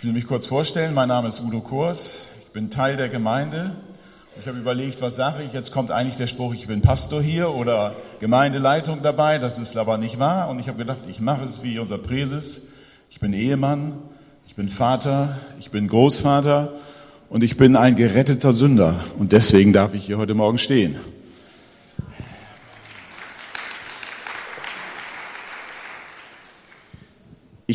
Ich 0.00 0.06
will 0.06 0.14
mich 0.14 0.26
kurz 0.26 0.46
vorstellen. 0.46 0.94
Mein 0.94 1.08
Name 1.08 1.28
ist 1.28 1.42
Udo 1.42 1.60
Kurs. 1.60 2.30
Ich 2.40 2.52
bin 2.54 2.70
Teil 2.70 2.96
der 2.96 3.10
Gemeinde. 3.10 3.72
Ich 4.40 4.48
habe 4.48 4.56
überlegt, 4.56 5.02
was 5.02 5.16
sage 5.16 5.42
ich? 5.42 5.52
Jetzt 5.52 5.72
kommt 5.72 5.90
eigentlich 5.90 6.16
der 6.16 6.26
Spruch, 6.26 6.54
ich 6.54 6.66
bin 6.66 6.80
Pastor 6.80 7.20
hier 7.20 7.50
oder 7.50 7.92
Gemeindeleitung 8.18 9.02
dabei. 9.02 9.36
Das 9.36 9.58
ist 9.58 9.76
aber 9.76 9.98
nicht 9.98 10.18
wahr. 10.18 10.48
Und 10.48 10.58
ich 10.58 10.68
habe 10.68 10.78
gedacht, 10.78 11.00
ich 11.06 11.20
mache 11.20 11.44
es 11.44 11.62
wie 11.62 11.78
unser 11.78 11.98
Präses. 11.98 12.70
Ich 13.10 13.20
bin 13.20 13.34
Ehemann, 13.34 13.98
ich 14.46 14.54
bin 14.54 14.70
Vater, 14.70 15.36
ich 15.58 15.70
bin 15.70 15.86
Großvater 15.86 16.72
und 17.28 17.44
ich 17.44 17.58
bin 17.58 17.76
ein 17.76 17.94
geretteter 17.94 18.54
Sünder. 18.54 19.04
Und 19.18 19.32
deswegen 19.32 19.74
darf 19.74 19.92
ich 19.92 20.06
hier 20.06 20.16
heute 20.16 20.32
Morgen 20.34 20.56
stehen. 20.56 20.96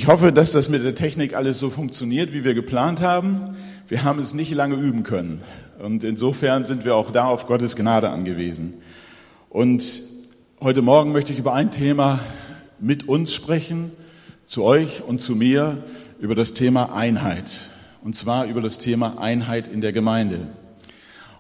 Ich 0.06 0.12
hoffe, 0.12 0.32
dass 0.32 0.52
das 0.52 0.70
mit 0.70 0.86
der 0.86 0.94
Technik 0.94 1.34
alles 1.34 1.58
so 1.58 1.72
funktioniert, 1.72 2.32
wie 2.32 2.44
wir 2.44 2.54
geplant 2.54 3.02
haben. 3.02 3.58
Wir 3.88 4.04
haben 4.04 4.20
es 4.20 4.36
nicht 4.36 4.54
lange 4.54 4.76
üben 4.76 5.02
können. 5.02 5.42
Und 5.80 6.04
insofern 6.04 6.64
sind 6.68 6.86
wir 6.86 6.96
auch 6.96 7.10
da 7.10 7.26
auf 7.26 7.48
Gottes 7.48 7.76
Gnade 7.76 8.12
angewiesen. 8.12 8.76
Und 9.50 9.84
heute 10.62 10.84
Morgen 10.84 11.12
möchte 11.12 11.34
ich 11.34 11.40
über 11.40 11.56
ein 11.56 11.72
Thema 11.72 12.20
mit 12.80 13.08
uns 13.08 13.34
sprechen, 13.34 13.94
zu 14.46 14.64
euch 14.64 15.02
und 15.02 15.22
zu 15.22 15.36
mir, 15.36 15.84
über 16.20 16.36
das 16.36 16.54
Thema 16.54 16.94
Einheit. 16.94 17.52
Und 18.04 18.16
zwar 18.16 18.46
über 18.46 18.62
das 18.62 18.78
Thema 18.78 19.18
Einheit 19.18 19.68
in 19.68 19.82
der 19.82 19.92
Gemeinde. 19.92 20.50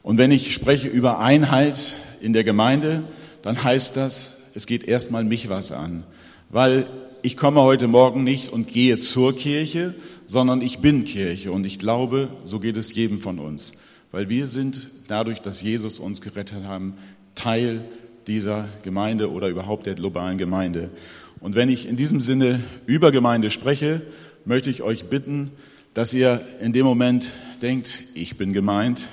Und 0.02 0.18
wenn 0.18 0.32
ich 0.32 0.56
spreche 0.56 0.88
über 0.88 1.20
Einheit 1.20 1.94
in 2.20 2.34
der 2.34 2.44
Gemeinde, 2.44 3.04
dann 3.44 3.64
heißt 3.64 3.96
das, 3.96 4.42
es 4.56 4.66
geht 4.66 4.88
erstmal 4.88 5.24
mich 5.24 5.50
was 5.50 5.72
an. 5.72 6.02
Weil 6.50 6.88
ich 7.26 7.38
komme 7.38 7.62
heute 7.62 7.88
Morgen 7.88 8.24
nicht 8.24 8.54
und 8.54 8.68
gehe 8.68 9.00
zur 9.00 9.36
Kirche, 9.36 9.96
sondern 10.28 10.62
ich 10.62 10.78
bin 10.78 11.06
Kirche. 11.06 11.52
Und 11.52 11.66
ich 11.66 11.80
glaube, 11.80 12.30
so 12.44 12.60
geht 12.60 12.78
es 12.78 12.94
jedem 12.94 13.20
von 13.20 13.40
uns. 13.40 13.74
Weil 14.12 14.30
wir 14.30 14.46
sind 14.46 14.92
dadurch, 15.08 15.42
dass 15.42 15.60
Jesus 15.60 15.98
uns 15.98 16.22
gerettet 16.22 16.66
haben, 16.66 16.94
Teil 17.34 17.84
dieser 18.28 18.70
Gemeinde 18.84 19.32
oder 19.32 19.48
überhaupt 19.48 19.88
der 19.88 19.96
globalen 19.96 20.38
Gemeinde. 20.38 20.92
Und 21.40 21.56
wenn 21.56 21.68
ich 21.68 21.88
in 21.90 21.96
diesem 21.96 22.22
Sinne 22.22 22.60
über 22.86 23.12
Gemeinde 23.12 23.50
spreche, 23.50 24.04
möchte 24.46 24.70
ich 24.70 24.84
euch 24.84 25.06
bitten, 25.06 25.50
dass 25.96 26.14
ihr 26.14 26.42
in 26.62 26.74
dem 26.74 26.86
Moment 26.86 27.32
denkt, 27.60 28.04
ich 28.14 28.38
bin 28.38 28.54
gemeint 28.54 29.08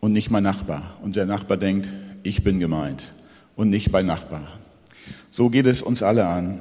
und 0.00 0.12
nicht 0.12 0.32
mein 0.32 0.42
Nachbar. 0.42 0.98
Und 1.00 1.14
der 1.14 1.26
Nachbar 1.26 1.58
denkt, 1.58 1.92
ich 2.24 2.42
bin 2.42 2.58
gemeint 2.58 3.12
und 3.54 3.70
nicht 3.70 3.92
bei 3.92 4.02
Nachbar. 4.02 4.48
So 5.36 5.50
geht 5.50 5.66
es 5.66 5.82
uns 5.82 6.02
alle 6.02 6.26
an. 6.26 6.60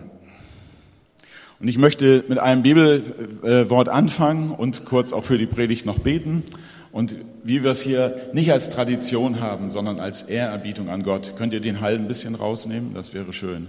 Und 1.61 1.69
ich 1.69 1.77
möchte 1.77 2.25
mit 2.27 2.39
einem 2.39 2.61
Bibelwort 2.61 3.87
anfangen 3.87 4.51
und 4.51 4.83
kurz 4.83 5.13
auch 5.13 5.23
für 5.23 5.37
die 5.37 5.45
Predigt 5.45 5.85
noch 5.85 5.99
beten. 5.99 6.43
Und 6.91 7.15
wie 7.45 7.63
wir 7.63 7.71
es 7.71 7.81
hier 7.81 8.17
nicht 8.33 8.51
als 8.51 8.69
Tradition 8.69 9.39
haben, 9.39 9.69
sondern 9.69 10.01
als 10.01 10.23
Ehrerbietung 10.23 10.89
an 10.89 11.03
Gott, 11.03 11.37
könnt 11.37 11.53
ihr 11.53 11.61
den 11.61 11.79
Hall 11.79 11.95
ein 11.95 12.09
bisschen 12.09 12.35
rausnehmen? 12.35 12.93
Das 12.93 13.13
wäre 13.13 13.31
schön. 13.31 13.67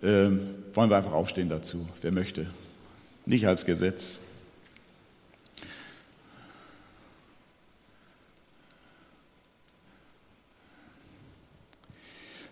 Ähm, 0.00 0.38
wollen 0.74 0.90
wir 0.90 0.96
einfach 0.96 1.10
aufstehen 1.10 1.48
dazu, 1.48 1.88
wer 2.00 2.12
möchte. 2.12 2.46
Nicht 3.26 3.48
als 3.48 3.66
Gesetz. 3.66 4.20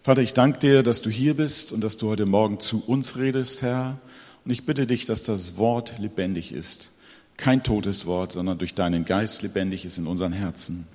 Vater, 0.09 0.23
ich 0.23 0.33
danke 0.33 0.59
dir, 0.59 0.83
dass 0.83 1.03
du 1.03 1.11
hier 1.11 1.35
bist 1.35 1.71
und 1.71 1.85
dass 1.85 1.99
du 1.99 2.09
heute 2.09 2.25
Morgen 2.25 2.61
zu 2.61 2.83
uns 2.87 3.19
redest, 3.19 3.61
Herr. 3.61 3.99
Und 4.43 4.51
ich 4.51 4.65
bitte 4.65 4.87
dich, 4.87 5.05
dass 5.05 5.23
das 5.23 5.59
Wort 5.59 5.99
lebendig 5.99 6.51
ist. 6.51 6.93
Kein 7.37 7.63
totes 7.63 8.07
Wort, 8.07 8.33
sondern 8.33 8.57
durch 8.57 8.73
deinen 8.73 9.05
Geist 9.05 9.43
lebendig 9.43 9.85
ist 9.85 9.99
in 9.99 10.07
unseren 10.07 10.33
Herzen. 10.33 10.87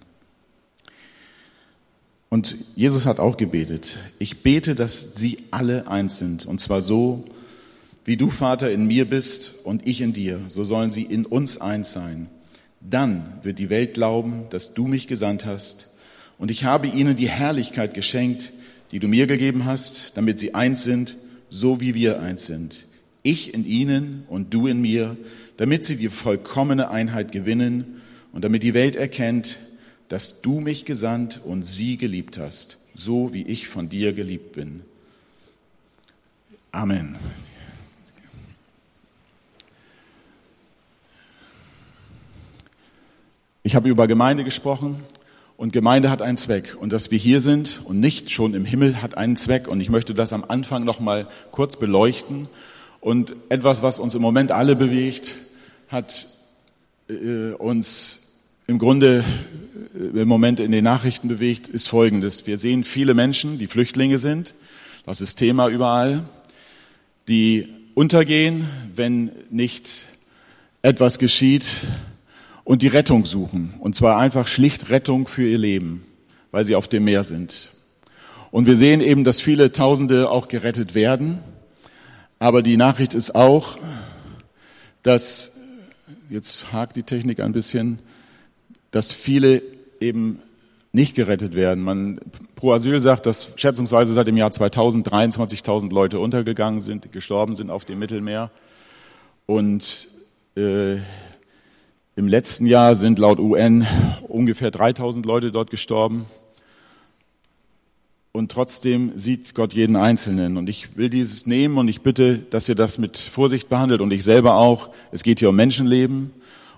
Und 2.30 2.56
Jesus 2.76 3.06
hat 3.06 3.20
auch 3.20 3.38
gebetet. 3.38 3.98
Ich 4.18 4.42
bete, 4.42 4.74
dass 4.74 5.14
sie 5.14 5.38
alle 5.52 5.88
eins 5.88 6.18
sind. 6.18 6.48
Und 6.48 6.60
zwar 6.60 6.82
so, 6.82 7.24
wie 8.06 8.18
du, 8.18 8.32
Vater, 8.32 8.72
in 8.72 8.88
mir 8.88 9.08
bist 9.08 9.54
und 9.64 9.86
ich 9.86 10.02
in 10.02 10.14
dir. 10.14 10.42
So 10.48 10.64
sollen 10.64 10.90
sie 10.90 11.04
in 11.04 11.28
uns 11.28 11.62
eins 11.62 11.94
sein. 11.94 12.32
Dann 12.82 13.38
wird 13.44 13.60
die 13.60 13.70
Welt 13.70 13.94
glauben, 13.94 14.46
dass 14.50 14.74
du 14.74 14.88
mich 14.88 15.06
gesandt 15.06 15.46
hast. 15.46 15.90
Und 16.40 16.50
ich 16.50 16.64
habe 16.64 16.88
ihnen 16.88 17.16
die 17.16 17.30
Herrlichkeit 17.30 17.94
geschenkt, 17.94 18.52
die 18.94 19.00
du 19.00 19.08
mir 19.08 19.26
gegeben 19.26 19.66
hast, 19.66 20.18
damit 20.18 20.40
sie 20.40 20.54
eins 20.54 20.84
sind, 20.84 21.18
so 21.50 21.82
wie 21.82 21.96
wir 21.96 22.22
eins 22.22 22.46
sind. 22.46 22.86
Ich 23.24 23.52
in 23.52 23.66
ihnen 23.66 24.24
und 24.30 24.54
du 24.54 24.68
in 24.68 24.82
mir, 24.82 25.18
damit 25.58 25.84
sie 25.84 25.96
die 25.96 26.10
vollkommene 26.10 26.92
Einheit 26.92 27.32
gewinnen 27.32 28.02
und 28.34 28.44
damit 28.44 28.62
die 28.62 28.76
Welt 28.76 28.96
erkennt, 28.96 29.58
dass 30.10 30.42
du 30.42 30.60
mich 30.60 30.86
gesandt 30.86 31.42
und 31.44 31.64
sie 31.64 31.98
geliebt 31.98 32.38
hast, 32.38 32.78
so 32.94 33.34
wie 33.34 33.42
ich 33.42 33.68
von 33.68 33.90
dir 33.90 34.14
geliebt 34.14 34.52
bin. 34.52 34.84
Amen. 36.72 37.16
Ich 43.64 43.74
habe 43.76 43.90
über 43.90 44.06
Gemeinde 44.06 44.44
gesprochen 44.44 44.98
und 45.58 45.74
Gemeinde 45.74 46.10
hat 46.10 46.22
einen 46.22 46.38
Zweck. 46.38 46.76
Und 46.80 46.94
dass 46.94 47.12
wir 47.12 47.18
hier 47.18 47.40
sind 47.40 47.82
und 47.86 48.00
nicht 48.00 48.32
schon 48.32 48.54
im 48.54 48.66
Himmel 48.66 49.02
hat 49.02 49.18
einen 49.18 49.36
Zweck. 49.36 49.68
Und 49.68 49.82
ich 49.82 49.90
möchte 49.90 50.14
das 50.14 50.34
am 50.34 50.44
Anfang 50.48 50.84
noch 50.84 51.00
mal 51.00 51.28
kurz 51.52 51.78
beleuchten. 51.78 52.48
Und 53.00 53.36
etwas, 53.50 53.82
was 53.82 54.00
uns 54.00 54.16
im 54.16 54.22
Moment 54.22 54.52
alle 54.52 54.76
bewegt, 54.76 55.36
hat 55.90 56.28
äh, 57.10 57.52
uns 57.52 58.40
im 58.68 58.80
Grunde 58.80 59.24
äh, 59.94 60.22
im 60.22 60.28
Moment 60.28 60.60
in 60.60 60.72
den 60.72 60.84
Nachrichten 60.84 61.28
bewegt, 61.28 61.70
ist 61.70 61.88
Folgendes. 61.88 62.48
Wir 62.48 62.58
sehen 62.58 62.84
viele 62.84 63.14
Menschen, 63.14 63.60
die 63.60 63.68
Flüchtlinge 63.68 64.18
sind. 64.18 64.56
Das 65.06 65.22
ist 65.22 65.36
Thema 65.36 65.68
überall. 65.68 66.24
Die 67.28 67.68
untergehen, 67.94 68.68
wenn 68.96 69.32
nicht 69.50 70.06
etwas 70.82 71.20
geschieht, 71.20 71.66
und 72.64 72.82
die 72.82 72.88
Rettung 72.88 73.26
suchen. 73.26 73.74
Und 73.80 73.96
zwar 73.96 74.18
einfach 74.18 74.48
schlicht 74.48 74.90
Rettung 74.90 75.28
für 75.28 75.48
ihr 75.48 75.58
Leben, 75.58 76.06
weil 76.52 76.64
sie 76.66 76.76
auf 76.76 76.88
dem 76.88 77.04
Meer 77.04 77.24
sind. 77.24 77.72
Und 78.52 78.68
wir 78.68 78.76
sehen 78.76 79.02
eben, 79.02 79.24
dass 79.24 79.42
viele 79.42 79.72
Tausende 79.72 80.30
auch 80.30 80.48
gerettet 80.48 80.96
werden. 80.96 81.40
Aber 82.40 82.62
die 82.62 82.78
Nachricht 82.78 83.14
ist 83.14 83.36
auch, 83.36 83.78
dass, 85.02 85.60
jetzt 86.30 86.72
hakt 86.72 86.96
die 86.96 87.04
Technik 87.04 87.40
ein 87.40 87.52
bisschen, 87.52 88.00
dass 88.92 89.12
viele 89.12 89.62
eben 90.00 90.40
nicht 90.92 91.16
gerettet 91.16 91.56
werden. 91.56 91.84
Man, 91.84 92.20
Pro 92.56 92.72
Asyl 92.72 93.00
sagt, 93.00 93.26
dass 93.26 93.50
schätzungsweise 93.56 94.14
seit 94.14 94.28
dem 94.28 94.38
Jahr 94.38 94.52
2000 94.52 95.08
23.000 95.08 95.92
Leute 95.92 96.20
untergegangen 96.20 96.80
sind, 96.80 97.12
gestorben 97.12 97.56
sind 97.56 97.72
auf 97.72 97.86
dem 97.86 97.98
Mittelmeer. 97.98 98.52
Und 99.48 100.08
äh, 100.56 100.98
im 102.16 102.28
letzten 102.28 102.68
Jahr 102.68 102.96
sind 102.96 103.18
laut 103.18 103.40
UN 103.40 103.88
ungefähr 104.28 104.70
3000 104.70 105.26
Leute 105.26 105.52
dort 105.52 105.72
gestorben. 105.72 106.26
Und 108.32 108.52
trotzdem 108.52 109.14
sieht 109.16 109.56
Gott 109.56 109.74
jeden 109.74 109.96
Einzelnen. 109.96 110.58
Und 110.58 110.70
ich 110.70 110.96
will 110.96 111.10
dieses 111.10 111.46
nehmen 111.46 111.78
und 111.78 111.88
ich 111.88 112.02
bitte, 112.02 112.38
dass 112.38 112.70
ihr 112.70 112.76
das 112.76 112.98
mit 112.98 113.18
Vorsicht 113.18 113.70
behandelt 113.70 114.02
und 114.02 114.12
ich 114.12 114.24
selber 114.24 114.56
auch. 114.56 114.90
Es 115.12 115.24
geht 115.24 115.40
hier 115.40 115.50
um 115.50 115.56
Menschenleben 115.56 116.32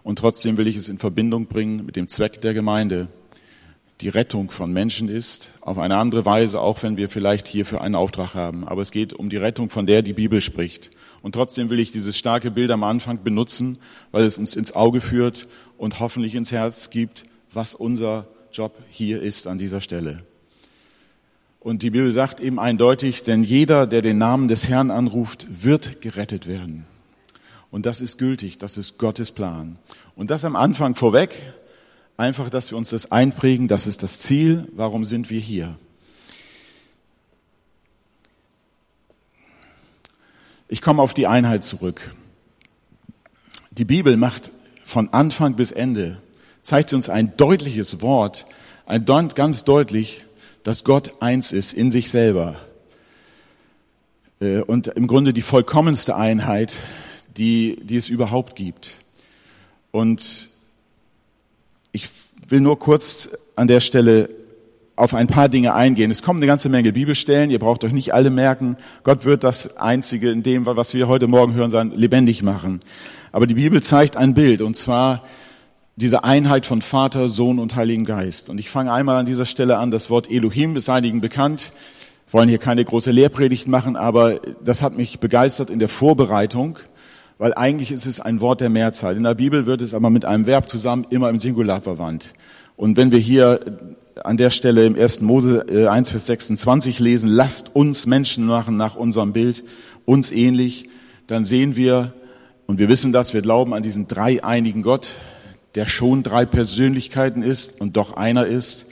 und 0.04 0.20
trotzdem 0.20 0.58
will 0.58 0.68
ich 0.68 0.76
es 0.78 0.90
in 0.90 1.00
Verbindung 1.00 1.48
bringen 1.48 1.86
mit 1.86 1.96
dem 1.96 2.08
Zweck 2.08 2.42
der 2.42 2.54
Gemeinde. 2.54 3.08
Die 4.02 4.10
Rettung 4.10 4.52
von 4.52 4.72
Menschen 4.74 5.08
ist 5.08 5.52
auf 5.62 5.78
eine 5.80 5.98
andere 5.98 6.26
Weise, 6.26 6.60
auch 6.60 6.84
wenn 6.84 6.98
wir 6.98 7.08
vielleicht 7.08 7.48
hierfür 7.48 7.82
einen 7.82 7.96
Auftrag 7.96 8.36
haben. 8.36 8.68
Aber 8.68 8.82
es 8.82 8.92
geht 8.92 9.14
um 9.14 9.30
die 9.30 9.38
Rettung, 9.38 9.70
von 9.70 9.86
der 9.86 10.02
die 10.02 10.14
Bibel 10.14 10.42
spricht. 10.42 10.92
Und 11.26 11.32
trotzdem 11.32 11.72
will 11.72 11.80
ich 11.80 11.90
dieses 11.90 12.16
starke 12.16 12.52
Bild 12.52 12.70
am 12.70 12.84
Anfang 12.84 13.24
benutzen, 13.24 13.80
weil 14.12 14.26
es 14.26 14.38
uns 14.38 14.56
ins 14.56 14.74
Auge 14.76 15.02
führt 15.02 15.48
und 15.76 16.00
hoffentlich 16.00 16.36
ins 16.36 16.52
Herz 16.52 16.92
gibt, 16.92 17.24
was 17.52 17.74
unser 17.74 18.28
Job 18.54 18.78
hier 18.92 19.24
ist 19.24 19.48
an 19.48 19.58
dieser 19.58 19.82
Stelle. 19.82 20.22
Und 21.60 21.82
die 21.82 21.90
Bibel 21.90 22.12
sagt 22.12 22.42
eben 22.42 22.60
eindeutig, 22.60 23.24
denn 23.24 23.44
jeder, 23.44 23.88
der 23.88 24.04
den 24.04 24.20
Namen 24.20 24.50
des 24.50 24.70
Herrn 24.70 24.92
anruft, 24.92 25.48
wird 25.50 26.00
gerettet 26.00 26.46
werden. 26.46 26.86
Und 27.72 27.88
das 27.88 28.02
ist 28.02 28.20
gültig, 28.20 28.60
das 28.60 28.78
ist 28.78 29.00
Gottes 29.00 29.32
Plan. 29.32 29.80
Und 30.16 30.30
das 30.30 30.46
am 30.46 30.56
Anfang 30.56 30.94
vorweg, 30.94 31.42
einfach, 32.18 32.52
dass 32.52 32.70
wir 32.70 32.78
uns 32.78 32.92
das 32.92 33.12
einprägen, 33.12 33.68
das 33.68 33.88
ist 33.88 34.04
das 34.04 34.20
Ziel, 34.20 34.68
warum 34.76 35.06
sind 35.06 35.32
wir 35.32 35.40
hier. 35.40 35.76
Ich 40.68 40.82
komme 40.82 41.02
auf 41.02 41.14
die 41.14 41.28
Einheit 41.28 41.64
zurück. 41.64 42.12
Die 43.70 43.86
Bibel 43.86 44.18
macht 44.18 44.52
von 44.84 45.10
Anfang 45.14 45.56
bis 45.56 45.72
Ende, 45.72 46.18
zeigt 46.62 46.92
uns 46.94 47.08
ein 47.08 47.38
deutliches 47.38 48.02
Wort, 48.02 48.48
ein 48.88 49.06
ganz 49.06 49.64
deutlich, 49.64 50.24
dass 50.64 50.84
Gott 50.84 51.22
eins 51.22 51.52
ist 51.52 51.74
in 51.74 51.92
sich 51.92 52.10
selber. 52.10 52.56
Äh, 54.40 54.62
und 54.62 54.88
im 54.88 55.06
Grunde 55.06 55.34
die 55.34 55.44
vollkommenste 55.44 56.16
Einheit, 56.16 56.78
die, 57.38 57.78
die 57.84 57.98
es 57.98 58.10
überhaupt 58.10 58.56
gibt. 58.56 58.98
Und 59.92 60.50
ich 61.92 62.10
will 62.48 62.62
nur 62.62 62.80
kurz 62.80 63.30
an 63.56 63.68
der 63.68 63.82
Stelle 63.82 64.30
auf 64.96 65.14
ein 65.14 65.28
paar 65.28 65.50
Dinge 65.50 65.74
eingehen. 65.74 66.10
Es 66.10 66.24
kommen 66.24 66.40
eine 66.40 66.48
ganze 66.48 66.70
Menge 66.70 66.94
Bibelstellen, 66.94 67.52
ihr 67.52 67.60
braucht 67.60 67.84
euch 67.84 67.92
nicht 67.92 68.14
alle 68.14 68.30
merken. 68.30 68.78
Gott 69.04 69.26
wird 69.26 69.44
das 69.44 69.78
Einzige 69.78 70.32
in 70.32 70.42
dem, 70.42 70.66
was 70.66 70.94
wir 70.94 71.08
heute 71.08 71.28
Morgen 71.28 71.54
hören, 71.54 71.70
sein, 71.70 71.92
lebendig 71.92 72.44
machen. 72.44 72.80
Aber 73.32 73.48
die 73.48 73.56
Bibel 73.56 73.84
zeigt 73.84 74.16
ein 74.16 74.34
Bild, 74.34 74.62
und 74.62 74.78
zwar 74.78 75.24
diese 75.98 76.24
Einheit 76.24 76.66
von 76.66 76.82
Vater, 76.82 77.28
Sohn 77.28 77.60
und 77.60 77.76
Heiligen 77.76 78.06
Geist. 78.06 78.50
Und 78.50 78.58
ich 78.58 78.70
fange 78.70 78.92
einmal 78.92 79.18
an 79.18 79.26
dieser 79.26 79.46
Stelle 79.46 79.78
an. 79.78 79.92
Das 79.92 80.10
Wort 80.10 80.30
Elohim 80.30 80.76
ist 80.76 80.90
einigen 80.90 81.22
bekannt. 81.22 81.72
Wir 82.28 82.40
wollen 82.40 82.50
hier 82.50 82.58
keine 82.58 82.84
große 82.84 83.12
Lehrpredigt 83.12 83.68
machen, 83.68 83.96
aber 83.96 84.40
das 84.64 84.82
hat 84.82 84.98
mich 84.98 85.20
begeistert 85.20 85.70
in 85.70 85.80
der 85.80 85.90
Vorbereitung, 85.90 86.80
weil 87.38 87.54
eigentlich 87.54 87.92
ist 87.92 88.06
es 88.06 88.20
ein 88.20 88.42
Wort 88.42 88.62
der 88.62 88.70
Mehrzahl. 88.70 89.16
In 89.16 89.24
der 89.24 89.36
Bibel 89.36 89.66
wird 89.66 89.82
es 89.82 89.94
aber 89.94 90.10
mit 90.10 90.26
einem 90.26 90.46
Verb 90.46 90.68
zusammen 90.68 91.06
immer 91.10 91.30
im 91.30 91.40
Singular 91.40 91.82
verwandt. 91.82 92.34
Und 92.78 92.98
wenn 92.98 93.12
wir 93.12 93.20
hier 93.20 93.78
an 94.24 94.38
der 94.38 94.50
Stelle 94.50 94.86
im 94.86 94.96
1. 94.96 95.22
Mose 95.22 95.66
1, 95.90 96.10
äh, 96.10 96.12
Vers 96.12 96.26
26 96.28 97.00
lesen, 97.00 97.30
lasst 97.30 97.76
uns 97.76 98.06
Menschen 98.06 98.46
machen 98.46 98.78
nach 98.78 98.96
unserem 98.96 99.34
Bild, 99.34 99.64
uns 100.06 100.32
ähnlich, 100.32 100.90
dann 101.28 101.46
sehen 101.46 101.76
wir, 101.76 102.14
und 102.68 102.80
wir 102.80 102.88
wissen 102.88 103.12
das, 103.12 103.34
wir 103.34 103.42
glauben 103.42 103.74
an 103.74 103.84
diesen 103.84 104.08
dreieinigen 104.08 104.84
Gott, 104.84 105.12
der 105.76 105.88
schon 105.88 106.24
drei 106.24 106.46
Persönlichkeiten 106.46 107.44
ist 107.44 107.82
und 107.82 107.98
doch 107.98 108.16
einer 108.16 108.46
ist, 108.46 108.88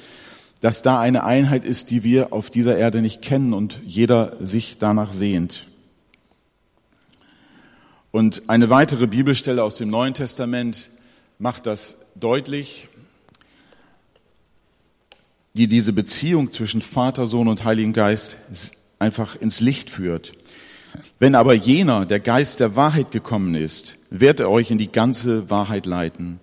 dass 0.59 0.81
da 0.81 0.99
eine 0.99 1.23
Einheit 1.23 1.65
ist, 1.65 1.91
die 1.91 2.03
wir 2.03 2.33
auf 2.33 2.49
dieser 2.49 2.77
Erde 2.77 3.01
nicht 3.01 3.21
kennen 3.21 3.53
und 3.53 3.79
jeder 3.85 4.37
sich 4.41 4.77
danach 4.79 5.11
sehnt. 5.11 5.67
Und 8.11 8.43
eine 8.47 8.69
weitere 8.69 9.07
Bibelstelle 9.07 9.63
aus 9.63 9.77
dem 9.77 9.89
Neuen 9.89 10.13
Testament 10.13 10.89
macht 11.39 11.65
das 11.65 12.11
deutlich 12.15 12.87
die 15.55 15.67
diese 15.67 15.93
Beziehung 15.93 16.51
zwischen 16.51 16.81
Vater, 16.81 17.27
Sohn 17.27 17.47
und 17.47 17.63
Heiligen 17.63 17.93
Geist 17.93 18.37
einfach 18.97 19.35
ins 19.35 19.59
Licht 19.59 19.91
führt. 19.91 20.31
Wenn 21.19 21.35
aber 21.35 21.53
jener, 21.53 22.07
der 22.07 22.19
Geist 22.19 22.59
der 22.59 22.75
Wahrheit 22.75 23.11
gekommen 23.11 23.53
ist, 23.53 23.99
wird 24.09 24.39
er 24.39 24.49
euch 24.49 24.71
in 24.71 24.79
die 24.79 24.91
ganze 24.91 25.51
Wahrheit 25.51 25.85
leiten. 25.85 26.39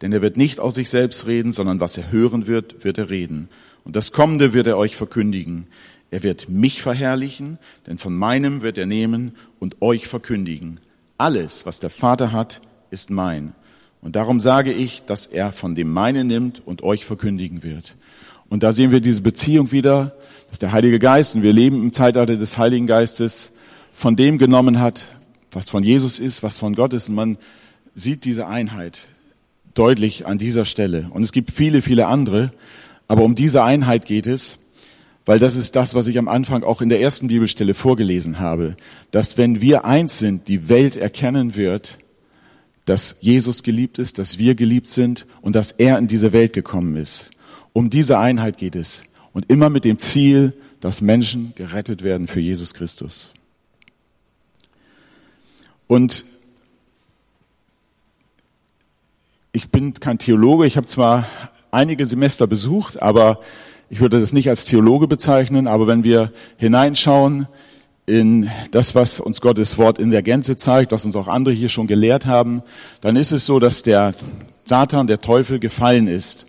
Denn 0.00 0.10
er 0.12 0.22
wird 0.22 0.38
nicht 0.38 0.58
aus 0.58 0.74
sich 0.74 0.88
selbst 0.88 1.26
reden, 1.26 1.52
sondern 1.52 1.80
was 1.80 1.98
er 1.98 2.10
hören 2.10 2.46
wird, 2.46 2.82
wird 2.82 2.96
er 2.96 3.10
reden. 3.10 3.50
Und 3.84 3.94
das 3.94 4.12
Kommende 4.12 4.54
wird 4.54 4.66
er 4.66 4.78
euch 4.78 4.96
verkündigen. 4.96 5.66
Er 6.10 6.22
wird 6.22 6.48
mich 6.48 6.80
verherrlichen, 6.80 7.58
denn 7.86 7.98
von 7.98 8.14
meinem 8.14 8.62
wird 8.62 8.78
er 8.78 8.86
nehmen 8.86 9.32
und 9.60 9.82
euch 9.82 10.08
verkündigen. 10.08 10.80
Alles, 11.18 11.66
was 11.66 11.78
der 11.78 11.90
Vater 11.90 12.32
hat, 12.32 12.62
ist 12.90 13.10
mein. 13.10 13.52
Und 14.00 14.16
darum 14.16 14.40
sage 14.40 14.72
ich, 14.72 15.02
dass 15.04 15.26
er 15.26 15.52
von 15.52 15.74
dem 15.74 15.92
meinen 15.92 16.26
nimmt 16.26 16.62
und 16.66 16.82
euch 16.82 17.04
verkündigen 17.04 17.62
wird. 17.62 17.96
Und 18.48 18.62
da 18.62 18.72
sehen 18.72 18.92
wir 18.92 19.00
diese 19.00 19.22
Beziehung 19.22 19.72
wieder, 19.72 20.16
dass 20.48 20.58
der 20.58 20.72
Heilige 20.72 20.98
Geist, 20.98 21.34
und 21.34 21.42
wir 21.42 21.52
leben 21.52 21.82
im 21.82 21.92
Zeitalter 21.92 22.36
des 22.36 22.58
Heiligen 22.58 22.86
Geistes, 22.86 23.52
von 23.92 24.14
dem 24.16 24.38
genommen 24.38 24.78
hat, 24.80 25.04
was 25.50 25.70
von 25.70 25.82
Jesus 25.82 26.20
ist, 26.20 26.42
was 26.42 26.58
von 26.58 26.74
Gott 26.74 26.92
ist. 26.92 27.08
Und 27.08 27.14
man 27.14 27.38
sieht 27.94 28.24
diese 28.24 28.46
Einheit 28.46 29.08
deutlich 29.74 30.26
an 30.26 30.38
dieser 30.38 30.64
Stelle. 30.64 31.08
Und 31.10 31.22
es 31.22 31.32
gibt 31.32 31.50
viele, 31.50 31.82
viele 31.82 32.06
andere. 32.06 32.50
Aber 33.08 33.24
um 33.24 33.34
diese 33.34 33.62
Einheit 33.62 34.04
geht 34.04 34.26
es, 34.26 34.58
weil 35.24 35.38
das 35.38 35.56
ist 35.56 35.74
das, 35.74 35.94
was 35.94 36.06
ich 36.06 36.18
am 36.18 36.28
Anfang 36.28 36.62
auch 36.62 36.80
in 36.80 36.88
der 36.88 37.00
ersten 37.00 37.28
Bibelstelle 37.28 37.74
vorgelesen 37.74 38.38
habe, 38.38 38.76
dass 39.10 39.36
wenn 39.36 39.60
wir 39.60 39.84
eins 39.84 40.18
sind, 40.18 40.46
die 40.46 40.68
Welt 40.68 40.96
erkennen 40.96 41.56
wird, 41.56 41.98
dass 42.84 43.16
Jesus 43.20 43.64
geliebt 43.64 43.98
ist, 43.98 44.18
dass 44.18 44.38
wir 44.38 44.54
geliebt 44.54 44.88
sind 44.88 45.26
und 45.42 45.56
dass 45.56 45.72
er 45.72 45.98
in 45.98 46.06
diese 46.06 46.32
Welt 46.32 46.52
gekommen 46.52 46.96
ist. 46.96 47.32
Um 47.76 47.90
diese 47.90 48.18
Einheit 48.18 48.56
geht 48.56 48.74
es. 48.74 49.02
Und 49.34 49.50
immer 49.50 49.68
mit 49.68 49.84
dem 49.84 49.98
Ziel, 49.98 50.54
dass 50.80 51.02
Menschen 51.02 51.52
gerettet 51.56 52.02
werden 52.02 52.26
für 52.26 52.40
Jesus 52.40 52.72
Christus. 52.72 53.32
Und 55.86 56.24
ich 59.52 59.68
bin 59.68 59.92
kein 59.92 60.16
Theologe, 60.16 60.64
ich 60.64 60.78
habe 60.78 60.86
zwar 60.86 61.26
einige 61.70 62.06
Semester 62.06 62.46
besucht, 62.46 63.02
aber 63.02 63.40
ich 63.90 64.00
würde 64.00 64.20
das 64.20 64.32
nicht 64.32 64.48
als 64.48 64.64
Theologe 64.64 65.06
bezeichnen, 65.06 65.66
aber 65.66 65.86
wenn 65.86 66.02
wir 66.02 66.32
hineinschauen 66.56 67.46
in 68.06 68.50
das, 68.70 68.94
was 68.94 69.20
uns 69.20 69.42
Gottes 69.42 69.76
Wort 69.76 69.98
in 69.98 70.10
der 70.10 70.22
Gänze 70.22 70.56
zeigt, 70.56 70.92
was 70.92 71.04
uns 71.04 71.14
auch 71.14 71.28
andere 71.28 71.52
hier 71.52 71.68
schon 71.68 71.88
gelehrt 71.88 72.24
haben, 72.24 72.62
dann 73.02 73.16
ist 73.16 73.32
es 73.32 73.44
so, 73.44 73.60
dass 73.60 73.82
der 73.82 74.14
Satan, 74.64 75.06
der 75.06 75.20
Teufel 75.20 75.58
gefallen 75.58 76.08
ist 76.08 76.45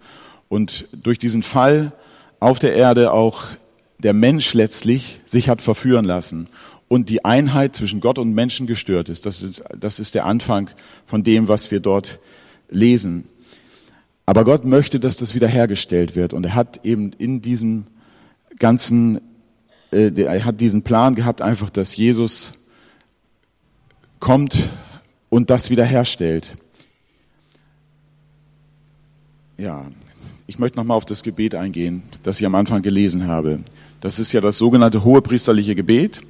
und 0.49 0.87
durch 0.91 1.19
diesen 1.19 1.43
Fall 1.43 1.91
auf 2.39 2.59
der 2.59 2.73
Erde 2.75 3.11
auch 3.11 3.43
der 3.99 4.13
Mensch 4.13 4.53
letztlich 4.53 5.19
sich 5.25 5.49
hat 5.49 5.61
verführen 5.61 6.05
lassen 6.05 6.47
und 6.87 7.09
die 7.09 7.25
Einheit 7.25 7.75
zwischen 7.75 7.99
Gott 7.99 8.19
und 8.19 8.33
Menschen 8.33 8.67
gestört 8.67 9.09
ist. 9.09 9.25
Das 9.25 9.41
ist, 9.41 9.63
das 9.77 9.99
ist 9.99 10.15
der 10.15 10.25
Anfang 10.25 10.69
von 11.05 11.23
dem, 11.23 11.47
was 11.47 11.71
wir 11.71 11.79
dort 11.79 12.19
lesen. 12.69 13.27
Aber 14.25 14.43
Gott 14.43 14.65
möchte, 14.65 14.99
dass 14.99 15.17
das 15.17 15.35
wiederhergestellt 15.35 16.15
wird 16.15 16.33
und 16.33 16.45
er 16.45 16.55
hat 16.55 16.85
eben 16.85 17.11
in 17.13 17.41
diesem 17.41 17.87
ganzen, 18.59 19.21
äh, 19.91 20.11
er 20.21 20.45
hat 20.45 20.61
diesen 20.61 20.83
Plan 20.83 21.15
gehabt, 21.15 21.41
einfach, 21.41 21.69
dass 21.69 21.95
Jesus 21.95 22.53
kommt 24.19 24.69
und 25.29 25.49
das 25.49 25.69
wiederherstellt. 25.69 26.55
Ja, 29.57 29.85
ich 30.49 30.59
möchte 30.59 30.77
nochmal 30.77 30.95
auf 30.95 31.03
das 31.03 31.23
Gebet 31.23 31.55
eingehen, 31.55 32.03
das 32.23 32.39
ich 32.39 32.45
am 32.45 32.55
Anfang 32.55 32.81
gelesen 32.81 33.27
habe. 33.27 33.59
Das 33.99 34.17
ist 34.17 34.31
ja 34.31 34.39
das 34.39 34.57
sogenannte 34.57 35.03
hohepriesterliche 35.03 35.75
Gebet. 35.75 36.21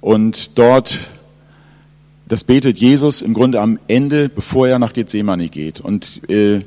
Und 0.00 0.58
dort, 0.58 0.98
das 2.26 2.42
betet 2.42 2.78
Jesus 2.78 3.22
im 3.22 3.32
Grunde 3.32 3.60
am 3.60 3.78
Ende, 3.86 4.28
bevor 4.28 4.66
er 4.66 4.80
nach 4.80 4.92
Gethsemane 4.92 5.48
geht. 5.48 5.80
Und 5.80 6.28
äh, 6.28 6.62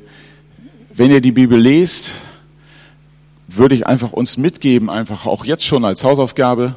wenn 0.94 1.10
ihr 1.10 1.20
die 1.20 1.32
Bibel 1.32 1.60
lest, 1.60 2.14
würde 3.48 3.74
ich 3.74 3.86
einfach 3.86 4.14
uns 4.14 4.38
mitgeben, 4.38 4.88
einfach 4.88 5.26
auch 5.26 5.44
jetzt 5.44 5.66
schon 5.66 5.84
als 5.84 6.04
Hausaufgabe, 6.04 6.74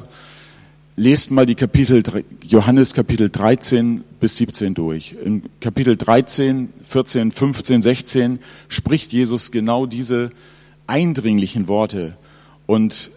lest 0.96 1.30
mal 1.30 1.46
die 1.46 1.54
Kapitel, 1.54 2.02
Johannes 2.46 2.94
Kapitel 2.94 3.30
13 3.30 4.04
bis 4.20 4.36
17 4.36 4.74
durch. 4.74 5.16
In 5.24 5.44
Kapitel 5.60 5.96
13, 5.96 6.72
14, 6.84 7.32
15, 7.32 7.82
16 7.82 8.38
spricht 8.68 9.12
Jesus 9.12 9.50
genau 9.50 9.86
diese 9.86 10.30
eindringlichen 10.86 11.68
Worte 11.68 12.16
und 12.66 13.10